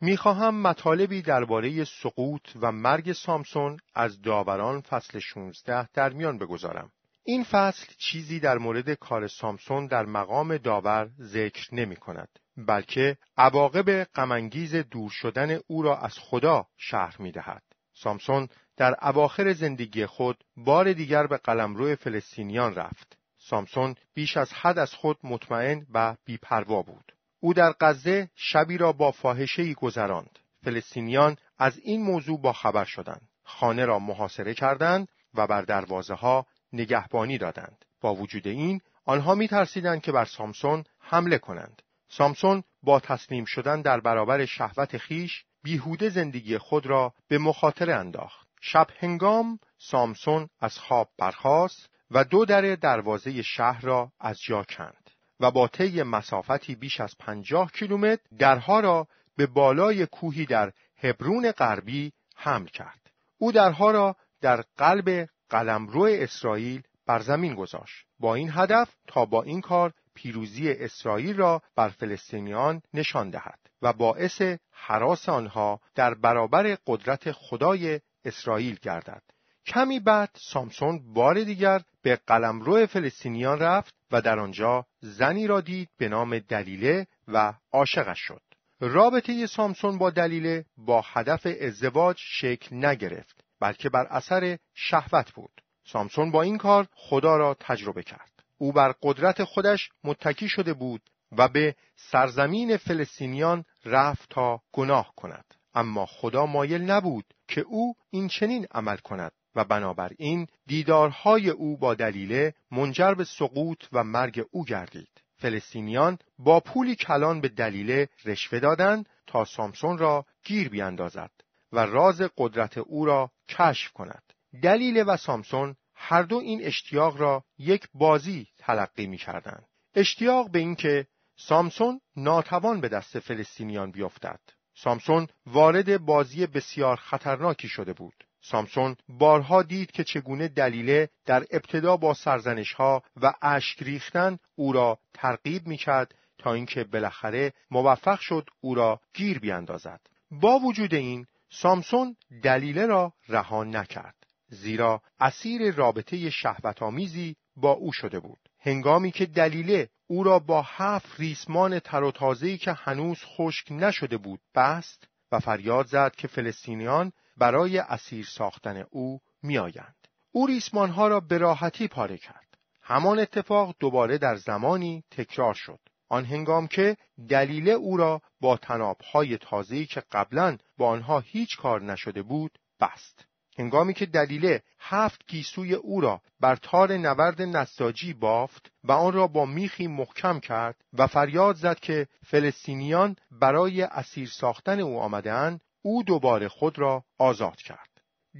می‌خواهم 0.00 0.62
مطالبی 0.62 1.22
درباره 1.22 1.84
سقوط 1.84 2.48
و 2.60 2.72
مرگ 2.72 3.12
سامسون 3.12 3.78
از 3.94 4.22
داوران 4.22 4.80
فصل 4.80 5.18
16 5.18 5.88
در 5.94 6.12
میان 6.12 6.38
بگذارم. 6.38 6.90
این 7.24 7.44
فصل 7.44 7.86
چیزی 7.98 8.40
در 8.40 8.58
مورد 8.58 8.94
کار 8.94 9.26
سامسون 9.26 9.86
در 9.86 10.04
مقام 10.04 10.56
داور 10.56 11.10
ذکر 11.20 11.74
نمی 11.74 11.96
کند. 11.96 12.28
بلکه 12.56 13.16
عواقب 13.36 14.04
غمانگیز 14.04 14.74
دور 14.74 15.10
شدن 15.10 15.58
او 15.66 15.82
را 15.82 15.98
از 15.98 16.18
خدا 16.18 16.66
شهر 16.76 17.16
می 17.18 17.32
دهد. 17.32 17.62
سامسون 17.94 18.48
در 18.76 18.96
اواخر 19.02 19.52
زندگی 19.52 20.06
خود 20.06 20.44
بار 20.56 20.92
دیگر 20.92 21.26
به 21.26 21.36
قلمرو 21.36 21.96
فلسطینیان 21.96 22.74
رفت. 22.74 23.16
سامسون 23.48 23.94
بیش 24.14 24.36
از 24.36 24.52
حد 24.52 24.78
از 24.78 24.94
خود 24.94 25.18
مطمئن 25.22 25.86
و 25.94 26.16
بیپروا 26.24 26.82
بود. 26.82 27.12
او 27.40 27.54
در 27.54 27.74
غزه 27.80 28.30
شبی 28.34 28.78
را 28.78 28.92
با 28.92 29.10
فاحشه 29.10 29.74
گذراند. 29.74 30.38
فلسطینیان 30.64 31.36
از 31.58 31.78
این 31.78 32.02
موضوع 32.02 32.40
با 32.40 32.52
خبر 32.52 32.84
شدند. 32.84 33.28
خانه 33.44 33.84
را 33.84 33.98
محاصره 33.98 34.54
کردند 34.54 35.08
و 35.34 35.46
بر 35.46 35.62
دروازه 35.62 36.14
ها 36.14 36.46
نگهبانی 36.72 37.38
دادند. 37.38 37.84
با 38.00 38.14
وجود 38.14 38.46
این 38.46 38.80
آنها 39.04 39.34
می 39.34 39.48
ترسیدند 39.48 40.02
که 40.02 40.12
بر 40.12 40.24
سامسون 40.24 40.84
حمله 41.00 41.38
کنند. 41.38 41.82
سامسون 42.08 42.62
با 42.82 43.00
تسلیم 43.00 43.44
شدن 43.44 43.82
در 43.82 44.00
برابر 44.00 44.44
شهوت 44.44 44.98
خیش 44.98 45.44
بیهوده 45.62 46.08
زندگی 46.08 46.58
خود 46.58 46.86
را 46.86 47.14
به 47.28 47.38
مخاطره 47.38 47.94
انداخت. 47.94 48.48
شب 48.60 48.86
هنگام 48.98 49.58
سامسون 49.78 50.48
از 50.60 50.78
خواب 50.78 51.08
برخاست 51.18 51.95
و 52.10 52.24
دو 52.24 52.44
در 52.44 52.74
دروازه 52.74 53.42
شهر 53.42 53.80
را 53.80 54.12
از 54.20 54.40
جا 54.40 54.62
کند 54.62 55.10
و 55.40 55.50
با 55.50 55.68
طی 55.68 56.02
مسافتی 56.02 56.74
بیش 56.74 57.00
از 57.00 57.14
پنجاه 57.18 57.72
کیلومتر 57.72 58.22
درها 58.38 58.80
را 58.80 59.08
به 59.36 59.46
بالای 59.46 60.06
کوهی 60.06 60.46
در 60.46 60.72
هبرون 61.02 61.52
غربی 61.52 62.12
حمل 62.36 62.66
کرد. 62.66 63.10
او 63.38 63.52
درها 63.52 63.90
را 63.90 64.16
در 64.40 64.64
قلب 64.76 65.28
قلمرو 65.50 66.02
اسرائیل 66.02 66.82
بر 67.06 67.18
زمین 67.18 67.54
گذاشت. 67.54 68.06
با 68.20 68.34
این 68.34 68.50
هدف 68.52 68.94
تا 69.06 69.24
با 69.24 69.42
این 69.42 69.60
کار 69.60 69.92
پیروزی 70.14 70.72
اسرائیل 70.72 71.36
را 71.36 71.62
بر 71.76 71.88
فلسطینیان 71.88 72.82
نشان 72.94 73.30
دهد 73.30 73.58
و 73.82 73.92
باعث 73.92 74.42
حراس 74.72 75.28
آنها 75.28 75.80
در 75.94 76.14
برابر 76.14 76.78
قدرت 76.86 77.32
خدای 77.32 78.00
اسرائیل 78.24 78.78
گردد. 78.82 79.22
کمی 79.66 80.00
بعد 80.00 80.30
سامسون 80.34 81.12
بار 81.14 81.44
دیگر 81.44 81.82
به 82.02 82.16
قلمرو 82.26 82.86
فلسطینیان 82.86 83.58
رفت 83.58 83.94
و 84.10 84.20
در 84.20 84.38
آنجا 84.38 84.86
زنی 85.00 85.46
را 85.46 85.60
دید 85.60 85.88
به 85.98 86.08
نام 86.08 86.38
دلیله 86.38 87.06
و 87.28 87.54
عاشقش 87.72 88.18
شد. 88.20 88.42
رابطه 88.80 89.46
سامسون 89.46 89.98
با 89.98 90.10
دلیله 90.10 90.64
با 90.76 91.04
هدف 91.06 91.46
ازدواج 91.60 92.16
شکل 92.18 92.86
نگرفت 92.86 93.44
بلکه 93.60 93.88
بر 93.88 94.06
اثر 94.06 94.58
شهوت 94.74 95.32
بود. 95.32 95.62
سامسون 95.86 96.30
با 96.30 96.42
این 96.42 96.58
کار 96.58 96.86
خدا 96.92 97.36
را 97.36 97.56
تجربه 97.60 98.02
کرد. 98.02 98.32
او 98.58 98.72
بر 98.72 98.94
قدرت 99.02 99.44
خودش 99.44 99.88
متکی 100.04 100.48
شده 100.48 100.74
بود 100.74 101.02
و 101.32 101.48
به 101.48 101.74
سرزمین 101.96 102.76
فلسطینیان 102.76 103.64
رفت 103.84 104.30
تا 104.30 104.60
گناه 104.72 105.12
کند. 105.16 105.44
اما 105.74 106.06
خدا 106.06 106.46
مایل 106.46 106.82
نبود 106.82 107.24
که 107.48 107.60
او 107.60 107.94
این 108.10 108.28
چنین 108.28 108.66
عمل 108.70 108.96
کند 108.96 109.32
و 109.56 109.64
بنابراین 109.64 110.46
دیدارهای 110.66 111.50
او 111.50 111.76
با 111.76 111.94
دلیله 111.94 112.54
منجر 112.70 113.14
به 113.14 113.24
سقوط 113.24 113.84
و 113.92 114.04
مرگ 114.04 114.46
او 114.50 114.64
گردید. 114.64 115.08
فلسطینیان 115.36 116.18
با 116.38 116.60
پولی 116.60 116.96
کلان 116.96 117.40
به 117.40 117.48
دلیله 117.48 118.08
رشوه 118.24 118.58
دادند 118.58 119.08
تا 119.26 119.44
سامسون 119.44 119.98
را 119.98 120.26
گیر 120.44 120.68
بیاندازد 120.68 121.30
و 121.72 121.78
راز 121.78 122.22
قدرت 122.36 122.78
او 122.78 123.06
را 123.06 123.30
کشف 123.48 123.92
کند. 123.92 124.22
دلیله 124.62 125.04
و 125.04 125.16
سامسون 125.16 125.76
هر 125.94 126.22
دو 126.22 126.36
این 126.36 126.64
اشتیاق 126.64 127.16
را 127.16 127.44
یک 127.58 127.88
بازی 127.94 128.46
تلقی 128.58 129.06
می 129.06 129.16
کردند. 129.16 129.66
اشتیاق 129.94 130.50
به 130.50 130.58
اینکه 130.58 131.06
سامسون 131.36 132.00
ناتوان 132.16 132.80
به 132.80 132.88
دست 132.88 133.18
فلسطینیان 133.18 133.90
بیفتد. 133.90 134.40
سامسون 134.74 135.26
وارد 135.46 135.98
بازی 135.98 136.46
بسیار 136.46 136.96
خطرناکی 136.96 137.68
شده 137.68 137.92
بود. 137.92 138.25
سامسون 138.48 138.96
بارها 139.08 139.62
دید 139.62 139.90
که 139.90 140.04
چگونه 140.04 140.48
دلیله 140.48 141.08
در 141.24 141.44
ابتدا 141.50 141.96
با 141.96 142.14
سرزنشها 142.14 143.02
و 143.22 143.32
اشک 143.42 143.82
ریختن 143.82 144.38
او 144.54 144.72
را 144.72 144.98
ترغیب 145.14 145.66
می‌کرد 145.66 146.14
تا 146.38 146.52
اینکه 146.52 146.84
بالاخره 146.84 147.52
موفق 147.70 148.20
شد 148.20 148.48
او 148.60 148.74
را 148.74 149.00
گیر 149.14 149.38
بیاندازد. 149.38 150.00
با 150.30 150.58
وجود 150.58 150.94
این 150.94 151.26
سامسون 151.50 152.16
دلیله 152.42 152.86
را 152.86 153.12
رها 153.28 153.64
نکرد 153.64 154.14
زیرا 154.48 155.02
اسیر 155.20 155.74
رابطه 155.74 156.30
شهوتآمیزی 156.30 157.36
با 157.56 157.70
او 157.70 157.92
شده 157.92 158.20
بود 158.20 158.38
هنگامی 158.60 159.10
که 159.10 159.26
دلیله 159.26 159.88
او 160.06 160.22
را 160.22 160.38
با 160.38 160.62
هفت 160.62 161.20
ریسمان 161.20 161.78
تر 161.78 162.02
و 162.02 162.10
تازه‌ای 162.10 162.58
که 162.58 162.72
هنوز 162.72 163.18
خشک 163.24 163.72
نشده 163.72 164.16
بود 164.16 164.40
بست 164.54 165.08
و 165.32 165.40
فریاد 165.40 165.86
زد 165.86 166.14
که 166.16 166.28
فلسطینیان 166.28 167.12
برای 167.36 167.78
اسیر 167.78 168.26
ساختن 168.26 168.84
او 168.90 169.20
میآیند. 169.42 169.96
او 170.32 170.46
ریسمانها 170.46 171.08
را 171.08 171.20
به 171.20 171.38
راحتی 171.38 171.88
پاره 171.88 172.18
کرد. 172.18 172.58
همان 172.82 173.18
اتفاق 173.18 173.74
دوباره 173.78 174.18
در 174.18 174.36
زمانی 174.36 175.04
تکرار 175.10 175.54
شد. 175.54 175.80
آن 176.08 176.24
هنگام 176.24 176.66
که 176.66 176.96
دلیل 177.28 177.68
او 177.68 177.96
را 177.96 178.22
با 178.40 178.56
تنابهای 178.56 179.38
تازه‌ای 179.38 179.86
که 179.86 180.02
قبلا 180.12 180.58
با 180.78 180.88
آنها 180.88 181.20
هیچ 181.20 181.56
کار 181.56 181.82
نشده 181.82 182.22
بود 182.22 182.58
بست. 182.80 183.26
هنگامی 183.58 183.94
که 183.94 184.06
دلیله 184.06 184.62
هفت 184.80 185.26
گیسوی 185.26 185.74
او 185.74 186.00
را 186.00 186.20
بر 186.40 186.56
تار 186.56 186.96
نورد 186.96 187.42
نساجی 187.42 188.12
بافت 188.12 188.72
و 188.84 188.92
آن 188.92 189.12
را 189.12 189.26
با 189.26 189.46
میخی 189.46 189.86
محکم 189.86 190.40
کرد 190.40 190.76
و 190.92 191.06
فریاد 191.06 191.56
زد 191.56 191.80
که 191.80 192.06
فلسطینیان 192.26 193.16
برای 193.30 193.82
اسیر 193.82 194.28
ساختن 194.28 194.80
او 194.80 195.00
آمدهاند 195.00 195.60
او 195.86 196.02
دوباره 196.02 196.48
خود 196.48 196.78
را 196.78 197.04
آزاد 197.18 197.56
کرد. 197.56 197.90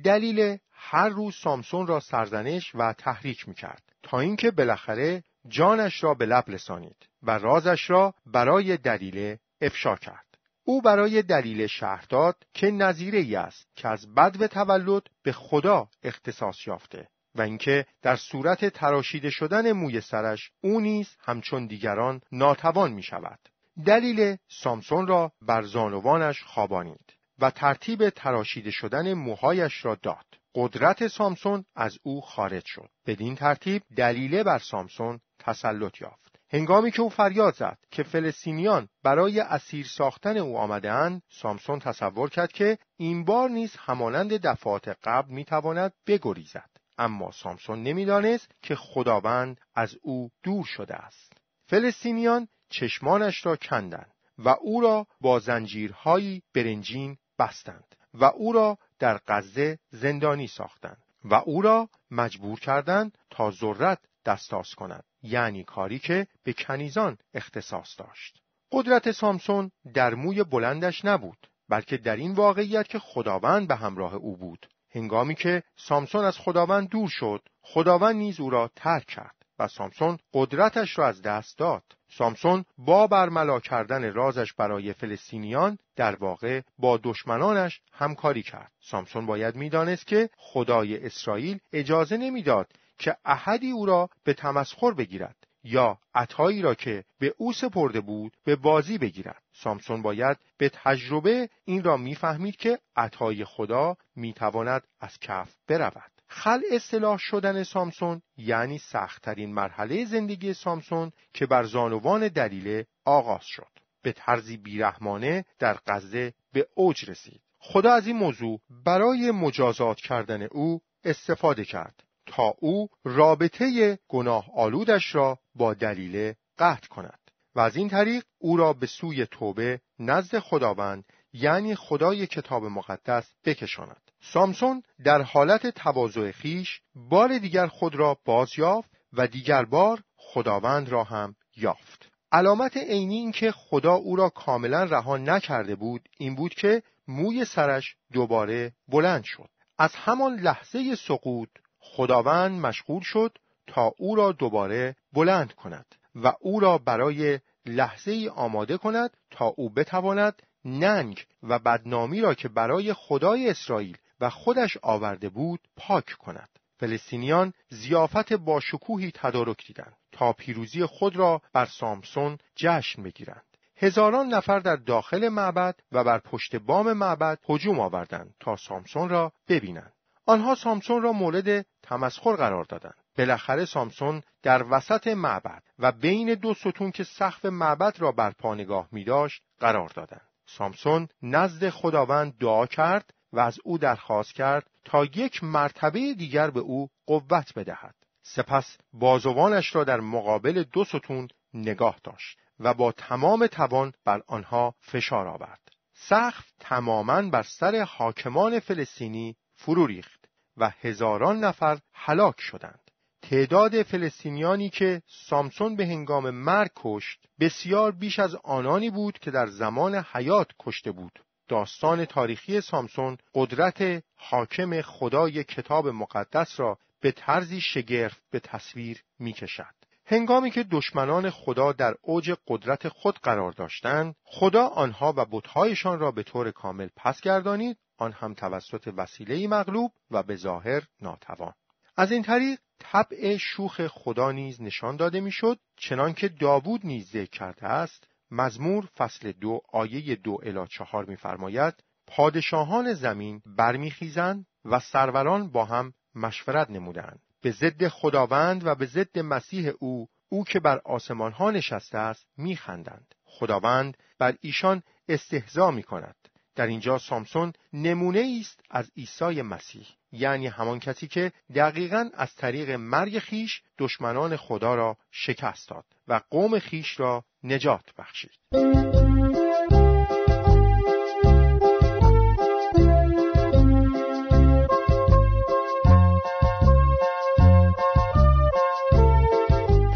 دلیل 0.05 0.59
هر 0.73 1.09
روز 1.09 1.37
سامسون 1.43 1.87
را 1.87 2.01
سرزنش 2.01 2.75
و 2.75 2.93
تحریک 2.93 3.49
می 3.49 3.55
کرد 3.55 3.83
تا 4.03 4.21
اینکه 4.21 4.51
بالاخره 4.51 5.23
جانش 5.49 6.05
را 6.05 6.15
به 6.15 6.27
لب 6.27 6.45
رسانید 6.49 6.97
و 7.23 7.39
رازش 7.39 7.91
را 7.91 8.15
برای 8.27 8.77
دلیل 8.77 9.37
افشا 9.61 9.97
کرد. 9.97 10.27
او 10.65 10.83
برای 10.83 11.23
دلیل 11.23 11.67
شهر 11.67 12.05
داد 12.09 12.37
که 12.55 12.71
نظیره 12.71 13.19
ای 13.19 13.37
است 13.37 13.67
که 13.77 13.89
از 13.89 14.15
بد 14.15 14.41
و 14.41 14.47
تولد 14.47 15.03
به 15.23 15.33
خدا 15.33 15.89
اختصاص 16.03 16.67
یافته 16.67 17.09
و 17.35 17.43
اینکه 17.43 17.87
در 18.03 18.17
صورت 18.17 18.69
تراشیده 18.69 19.31
شدن 19.31 19.73
موی 19.73 20.01
سرش 20.01 20.51
او 20.61 20.81
نیز 20.81 21.17
همچون 21.21 21.67
دیگران 21.67 22.21
ناتوان 22.33 22.93
می 22.93 23.03
شود. 23.03 23.39
دلیل 23.87 24.37
سامسون 24.49 25.07
را 25.07 25.33
بر 25.43 25.63
زانوانش 25.63 26.43
خوابانید. 26.43 27.16
و 27.41 27.51
ترتیب 27.51 28.11
تراشیده 28.11 28.71
شدن 28.71 29.15
موهایش 29.15 29.85
را 29.85 29.95
داد. 30.03 30.27
قدرت 30.55 31.07
سامسون 31.07 31.65
از 31.75 31.99
او 32.03 32.21
خارج 32.21 32.65
شد. 32.67 32.91
بدین 33.07 33.35
ترتیب 33.35 33.83
دلیله 33.97 34.43
بر 34.43 34.59
سامسون 34.59 35.21
تسلط 35.39 36.01
یافت. 36.01 36.37
هنگامی 36.51 36.91
که 36.91 37.03
او 37.03 37.09
فریاد 37.09 37.55
زد 37.55 37.79
که 37.91 38.03
فلسطینیان 38.03 38.89
برای 39.03 39.41
اسیر 39.41 39.87
ساختن 39.87 40.37
او 40.37 40.59
آمدهاند 40.59 41.23
سامسون 41.29 41.79
تصور 41.79 42.31
کرد 42.31 42.53
که 42.53 42.79
این 42.97 43.25
بار 43.25 43.51
نیز 43.51 43.77
همانند 43.77 44.33
دفعات 44.33 44.89
قبل 45.05 45.33
می‌تواند 45.33 45.93
بگریزد 46.07 46.71
اما 46.99 47.31
سامسون 47.31 47.83
نمی‌دانست 47.83 48.51
که 48.63 48.75
خداوند 48.77 49.61
از 49.75 49.97
او 50.03 50.31
دور 50.43 50.65
شده 50.65 50.95
است 50.95 51.33
فلسطینیان 51.67 52.49
چشمانش 52.71 53.47
را 53.47 53.57
کندند 53.57 54.13
و 54.39 54.49
او 54.49 54.81
را 54.81 55.07
با 55.21 55.39
زنجیرهایی 55.39 56.43
برنجین 56.55 57.17
بستند 57.39 57.97
و 58.15 58.25
او 58.25 58.53
را 58.53 58.79
در 58.99 59.21
غزه 59.27 59.79
زندانی 59.91 60.47
ساختند 60.47 61.03
و 61.25 61.35
او 61.35 61.63
را 61.63 61.89
مجبور 62.11 62.61
کردند 62.61 63.19
تا 63.31 63.51
ذرت 63.51 63.99
دستاس 64.25 64.75
کند 64.75 65.05
یعنی 65.23 65.65
کاری 65.65 65.99
که 65.99 66.27
به 66.43 66.53
کنیزان 66.53 67.19
اختصاص 67.35 67.89
داشت. 67.99 68.39
قدرت 68.73 69.11
سامسون 69.11 69.71
در 69.95 70.15
موی 70.15 70.45
بلندش 70.45 71.05
نبود 71.05 71.47
بلکه 71.69 71.97
در 71.97 72.17
این 72.17 72.33
واقعیت 72.33 72.89
که 72.89 72.99
خداوند 72.99 73.69
به 73.69 73.77
همراه 73.77 74.15
او 74.15 74.37
بود. 74.37 74.69
هنگامی 74.91 75.35
که 75.35 75.63
سامسون 75.77 76.25
از 76.25 76.39
خداوند 76.39 76.89
دور 76.89 77.09
شد 77.09 77.43
خداوند 77.63 78.17
نیز 78.17 78.41
او 78.41 78.51
را 78.51 78.71
ترک 78.77 79.07
کرد. 79.07 79.46
و 79.59 79.69
سامسون 79.69 80.19
قدرتش 80.35 80.99
را 80.99 81.07
از 81.07 81.23
دست 81.23 81.59
داد. 81.59 81.83
سامسون 82.09 82.65
با 82.79 83.07
برملا 83.07 83.61
کردن 83.61 84.13
رازش 84.13 84.53
برای 84.53 84.93
فلسطینیان 84.93 85.79
در 85.97 86.17
واقع 86.17 86.61
با 86.79 87.01
دشمنانش 87.03 87.81
همکاری 87.93 88.43
کرد. 88.43 88.73
سامسون 88.81 89.27
باید 89.27 89.57
می‌دانست 89.57 90.07
که 90.07 90.31
خدای 90.37 91.07
اسرائیل 91.07 91.59
اجازه 91.73 92.17
نمی‌داد 92.17 92.73
که 92.99 93.17
احدی 93.25 93.71
او 93.71 93.87
را 93.87 94.11
به 94.25 94.35
تمسخر 94.35 94.91
بگیرد 94.91 95.37
یا 95.65 95.99
عطایی 96.15 96.63
را 96.63 96.75
که 96.75 97.05
به 97.19 97.35
او 97.39 97.53
سپرده 97.53 98.01
بود 98.01 98.37
به 98.45 98.57
بازی 98.57 98.99
بگیرد. 98.99 99.43
سامسون 99.53 100.03
باید 100.03 100.37
به 100.59 100.69
تجربه 100.69 101.49
این 101.65 101.85
را 101.85 101.97
می‌فهمید 101.97 102.57
که 102.57 102.79
عطای 102.97 103.45
خدا 103.45 103.97
می‌تواند 104.17 104.83
از 105.01 105.19
کف 105.19 105.55
برود. 105.69 106.16
خل 106.29 106.61
اصلاح 106.73 107.19
شدن 107.19 107.63
سامسون 107.63 108.23
یعنی 108.37 108.79
سختترین 108.79 109.55
مرحله 109.55 110.05
زندگی 110.05 110.55
سامسون 110.55 111.13
که 111.35 111.47
بر 111.47 111.65
زانوان 111.65 112.29
دلیله 112.29 112.87
آغاز 113.05 113.45
شد. 113.45 113.71
به 114.03 114.13
طرزی 114.13 114.57
بیرحمانه 114.57 115.45
در 115.59 115.79
غزه 115.87 116.33
به 116.53 116.69
اوج 116.75 117.11
رسید. 117.11 117.41
خدا 117.59 117.93
از 117.93 118.07
این 118.07 118.17
موضوع 118.17 118.61
برای 118.85 119.31
مجازات 119.31 119.97
کردن 119.97 120.43
او 120.43 120.81
استفاده 121.05 121.65
کرد 121.65 122.05
تا 122.27 122.55
او 122.59 122.89
رابطه 123.05 123.99
گناه 124.09 124.47
آلودش 124.55 125.15
را 125.15 125.39
با 125.55 125.75
دلیله 125.75 126.37
قطع 126.59 126.89
کند 126.89 127.21
و 127.55 127.61
از 127.61 127.77
این 127.77 127.89
طریق 127.89 128.25
او 128.39 128.57
را 128.57 128.73
به 128.73 128.87
سوی 128.87 129.27
توبه 129.27 129.81
نزد 129.99 130.39
خداوند 130.39 131.05
یعنی 131.33 131.75
خدای 131.75 132.27
کتاب 132.27 132.65
مقدس 132.65 133.35
بکشاند. 133.45 134.06
سامسون 134.23 134.83
در 135.05 135.23
حالت 135.23 135.67
تواضع 135.67 136.31
خیش 136.31 136.81
بار 136.95 137.39
دیگر 137.39 137.67
خود 137.67 137.95
را 137.95 138.19
بازیافت 138.25 138.91
و 139.13 139.27
دیگر 139.27 139.65
بار 139.65 140.03
خداوند 140.17 140.89
را 140.89 141.05
هم 141.05 141.35
یافت. 141.57 142.09
علامت 142.33 142.77
عینی 142.77 143.15
این 143.15 143.33
که 143.33 143.53
خدا 143.53 143.95
او 143.95 144.17
را 144.17 144.29
کاملا 144.29 144.85
رها 144.85 145.17
نکرده 145.17 145.75
بود 145.75 146.09
این 146.19 146.35
بود 146.35 146.55
که 146.55 146.83
موی 147.09 147.45
سرش 147.45 147.97
دوباره 148.13 148.73
بلند 148.89 149.25
شد. 149.25 149.49
از 149.79 149.95
همان 149.95 150.37
لحظه 150.37 150.95
سقوط 150.95 151.49
خداوند 151.79 152.61
مشغول 152.61 153.03
شد 153.03 153.39
تا 153.67 153.93
او 153.99 154.15
را 154.15 154.33
دوباره 154.33 154.97
بلند 155.13 155.53
کند 155.53 155.95
و 156.15 156.33
او 156.41 156.61
را 156.61 156.79
برای 156.79 157.41
لحظه 157.67 158.11
ای 158.11 158.29
آماده 158.29 158.77
کند 158.77 159.17
تا 159.31 159.47
او 159.47 159.71
بتواند 159.71 160.43
ننگ 160.65 161.27
و 161.43 161.59
بدنامی 161.59 162.21
را 162.21 162.35
که 162.35 162.49
برای 162.49 162.93
خدای 162.93 163.51
اسرائیل 163.51 163.97
و 164.21 164.31
خودش 164.31 164.77
آورده 164.83 165.29
بود 165.29 165.61
پاک 165.77 166.13
کند. 166.19 166.49
فلسطینیان 166.79 167.53
زیافت 167.69 168.33
با 168.33 168.61
شکوهی 168.61 169.13
تدارک 169.15 169.67
دیدند 169.67 169.97
تا 170.13 170.33
پیروزی 170.33 170.85
خود 170.85 171.17
را 171.17 171.43
بر 171.53 171.67
سامسون 171.67 172.39
جشن 172.57 173.03
بگیرند. 173.03 173.47
هزاران 173.77 174.29
نفر 174.29 174.59
در 174.59 174.77
داخل 174.77 175.29
معبد 175.29 175.81
و 175.93 176.05
بر 176.05 176.19
پشت 176.19 176.57
بام 176.57 176.93
معبد 176.93 177.39
هجوم 177.49 177.81
آوردند 177.81 178.35
تا 178.41 178.57
سامسون 178.57 179.09
را 179.09 179.33
ببینند. 179.49 179.93
آنها 180.27 180.55
سامسون 180.55 181.03
را 181.03 181.13
مورد 181.13 181.67
تمسخر 181.83 182.37
قرار 182.37 182.65
دادند. 182.65 182.95
بالاخره 183.19 183.65
سامسون 183.65 184.23
در 184.43 184.65
وسط 184.71 185.07
معبد 185.07 185.63
و 185.79 185.93
بین 185.93 186.35
دو 186.35 186.55
ستون 186.55 186.91
که 186.91 187.05
سقف 187.05 187.45
معبد 187.45 188.01
را 188.01 188.13
بر 188.13 188.31
پا 188.31 188.55
نگاه 188.55 188.89
می 188.93 189.05
داشت 189.05 189.43
قرار 189.61 189.89
دادند. 189.89 190.29
سامسون 190.47 191.09
نزد 191.23 191.69
خداوند 191.69 192.39
دعا 192.39 192.67
کرد 192.67 193.15
و 193.33 193.41
از 193.41 193.59
او 193.65 193.79
درخواست 193.79 194.33
کرد 194.33 194.71
تا 194.85 195.05
یک 195.05 195.45
مرتبه 195.45 196.15
دیگر 196.15 196.51
به 196.51 196.61
او 196.61 196.89
قوت 197.07 197.55
بدهد. 197.57 197.95
سپس 198.23 198.79
بازوانش 198.93 199.75
را 199.75 199.85
در 199.85 200.01
مقابل 200.01 200.65
دو 200.73 200.85
ستون 200.85 201.29
نگاه 201.55 201.97
داشت 202.05 202.39
و 202.61 202.75
با 202.75 202.93
تمام 202.93 203.47
توان 203.47 203.93
بر 204.05 204.23
آنها 204.27 204.75
فشار 204.81 205.27
آورد. 205.27 205.61
سقف 205.93 206.53
تماما 206.61 207.23
بر 207.23 207.43
سر 207.43 207.83
حاکمان 207.83 208.61
فلسطینی 208.61 209.37
فرو 209.55 209.87
ریخت 209.87 210.25
و 210.57 210.71
هزاران 210.81 211.45
نفر 211.45 211.79
هلاک 211.93 212.41
شدند. 212.41 212.81
تعداد 213.23 213.83
فلسطینیانی 213.83 214.71
که 214.71 215.03
سامسون 215.07 215.77
به 215.77 215.87
هنگام 215.87 216.31
مرگ 216.31 216.71
کشت 216.77 217.27
بسیار 217.41 217.93
بیش 217.93 218.19
از 218.19 218.35
آنانی 218.35 218.91
بود 218.91 219.19
که 219.19 219.31
در 219.31 219.47
زمان 219.47 219.95
حیات 220.13 220.51
کشته 220.61 220.93
بود. 220.93 221.21
داستان 221.49 222.05
تاریخی 222.05 222.61
سامسون 222.61 223.19
قدرت 223.35 224.03
حاکم 224.17 224.83
خدای 224.83 225.45
کتاب 225.45 225.89
مقدس 225.89 226.61
را 226.61 226.79
به 227.01 227.13
طرزی 227.13 227.61
شگرف 227.61 228.21
به 228.31 228.41
تصویر 228.41 229.03
می 229.19 229.33
کشد. 229.33 229.75
هنگامی 230.07 230.51
که 230.51 230.63
دشمنان 230.63 231.31
خدا 231.31 231.73
در 231.73 231.95
اوج 232.03 232.35
قدرت 232.47 232.89
خود 232.89 233.19
قرار 233.19 233.53
داشتند، 233.53 234.15
خدا 234.25 234.67
آنها 234.67 235.15
و 235.17 235.25
بتهایشان 235.25 235.99
را 235.99 236.11
به 236.11 236.23
طور 236.23 236.51
کامل 236.51 236.89
پس 236.97 237.21
گردانید، 237.21 237.79
آن 237.99 238.13
هم 238.13 238.35
توسط 238.35 238.93
وسیله 238.97 239.49
مغلوب 239.49 239.93
و 240.11 240.23
به 240.23 240.37
ظاهر 240.37 240.83
ناتوان. 241.03 241.53
از 241.97 242.13
این 242.13 242.23
طریق 242.23 242.59
طبع 242.79 243.37
شوخ 243.37 243.87
خدا 243.87 244.33
نیز 244.33 244.63
نشان 244.63 244.97
داده 244.97 245.21
می‌شد 245.21 245.59
چنانکه 245.77 246.29
داوود 246.29 246.81
نیز 246.87 247.11
ذکر 247.11 247.31
کرده 247.31 247.67
است 247.67 248.09
مزمور 248.31 248.87
فصل 248.97 249.33
دو 249.33 249.61
آیه 249.73 250.17
دو 250.17 250.39
الی 250.43 250.67
چهار 250.71 251.05
میفرماید 251.05 251.75
پادشاهان 252.07 252.95
زمین 252.95 253.43
برمیخیزند 253.47 254.47
و 254.65 254.81
سروران 254.81 255.51
با 255.51 255.65
هم 255.65 255.93
مشورت 256.15 256.71
نمودند 256.71 257.21
به 257.43 257.51
ضد 257.51 257.89
خداوند 257.89 258.67
و 258.67 258.75
به 258.75 258.87
ضد 258.87 259.19
مسیح 259.19 259.73
او 259.79 260.09
او 260.29 260.45
که 260.45 260.61
بر 260.61 260.81
آسمان 260.85 261.33
ها 261.33 261.51
نشسته 261.51 261.99
است 261.99 262.27
میخندند. 262.37 263.15
خداوند 263.25 263.97
بر 264.19 264.37
ایشان 264.41 264.83
استهزا 265.09 265.71
می 265.71 265.83
کند 265.83 266.26
در 266.57 266.67
اینجا 266.67 266.99
سامسون 266.99 267.53
نمونه 267.73 268.39
است 268.41 268.61
از 268.71 268.91
عیسی 268.97 269.43
مسیح 269.43 269.87
یعنی 270.13 270.47
همان 270.47 270.79
کسی 270.79 271.09
که 271.09 271.33
دقیقا 271.55 272.11
از 272.15 272.35
طریق 272.35 272.71
مرگ 272.71 273.19
خیش 273.19 273.63
دشمنان 273.79 274.37
خدا 274.37 274.75
را 274.75 274.97
شکست 275.11 275.69
داد 275.69 275.85
و 276.09 276.21
قوم 276.31 276.59
خیش 276.59 277.01
را 277.01 277.25
نجات 277.45 277.95
بخشید. 277.99 278.31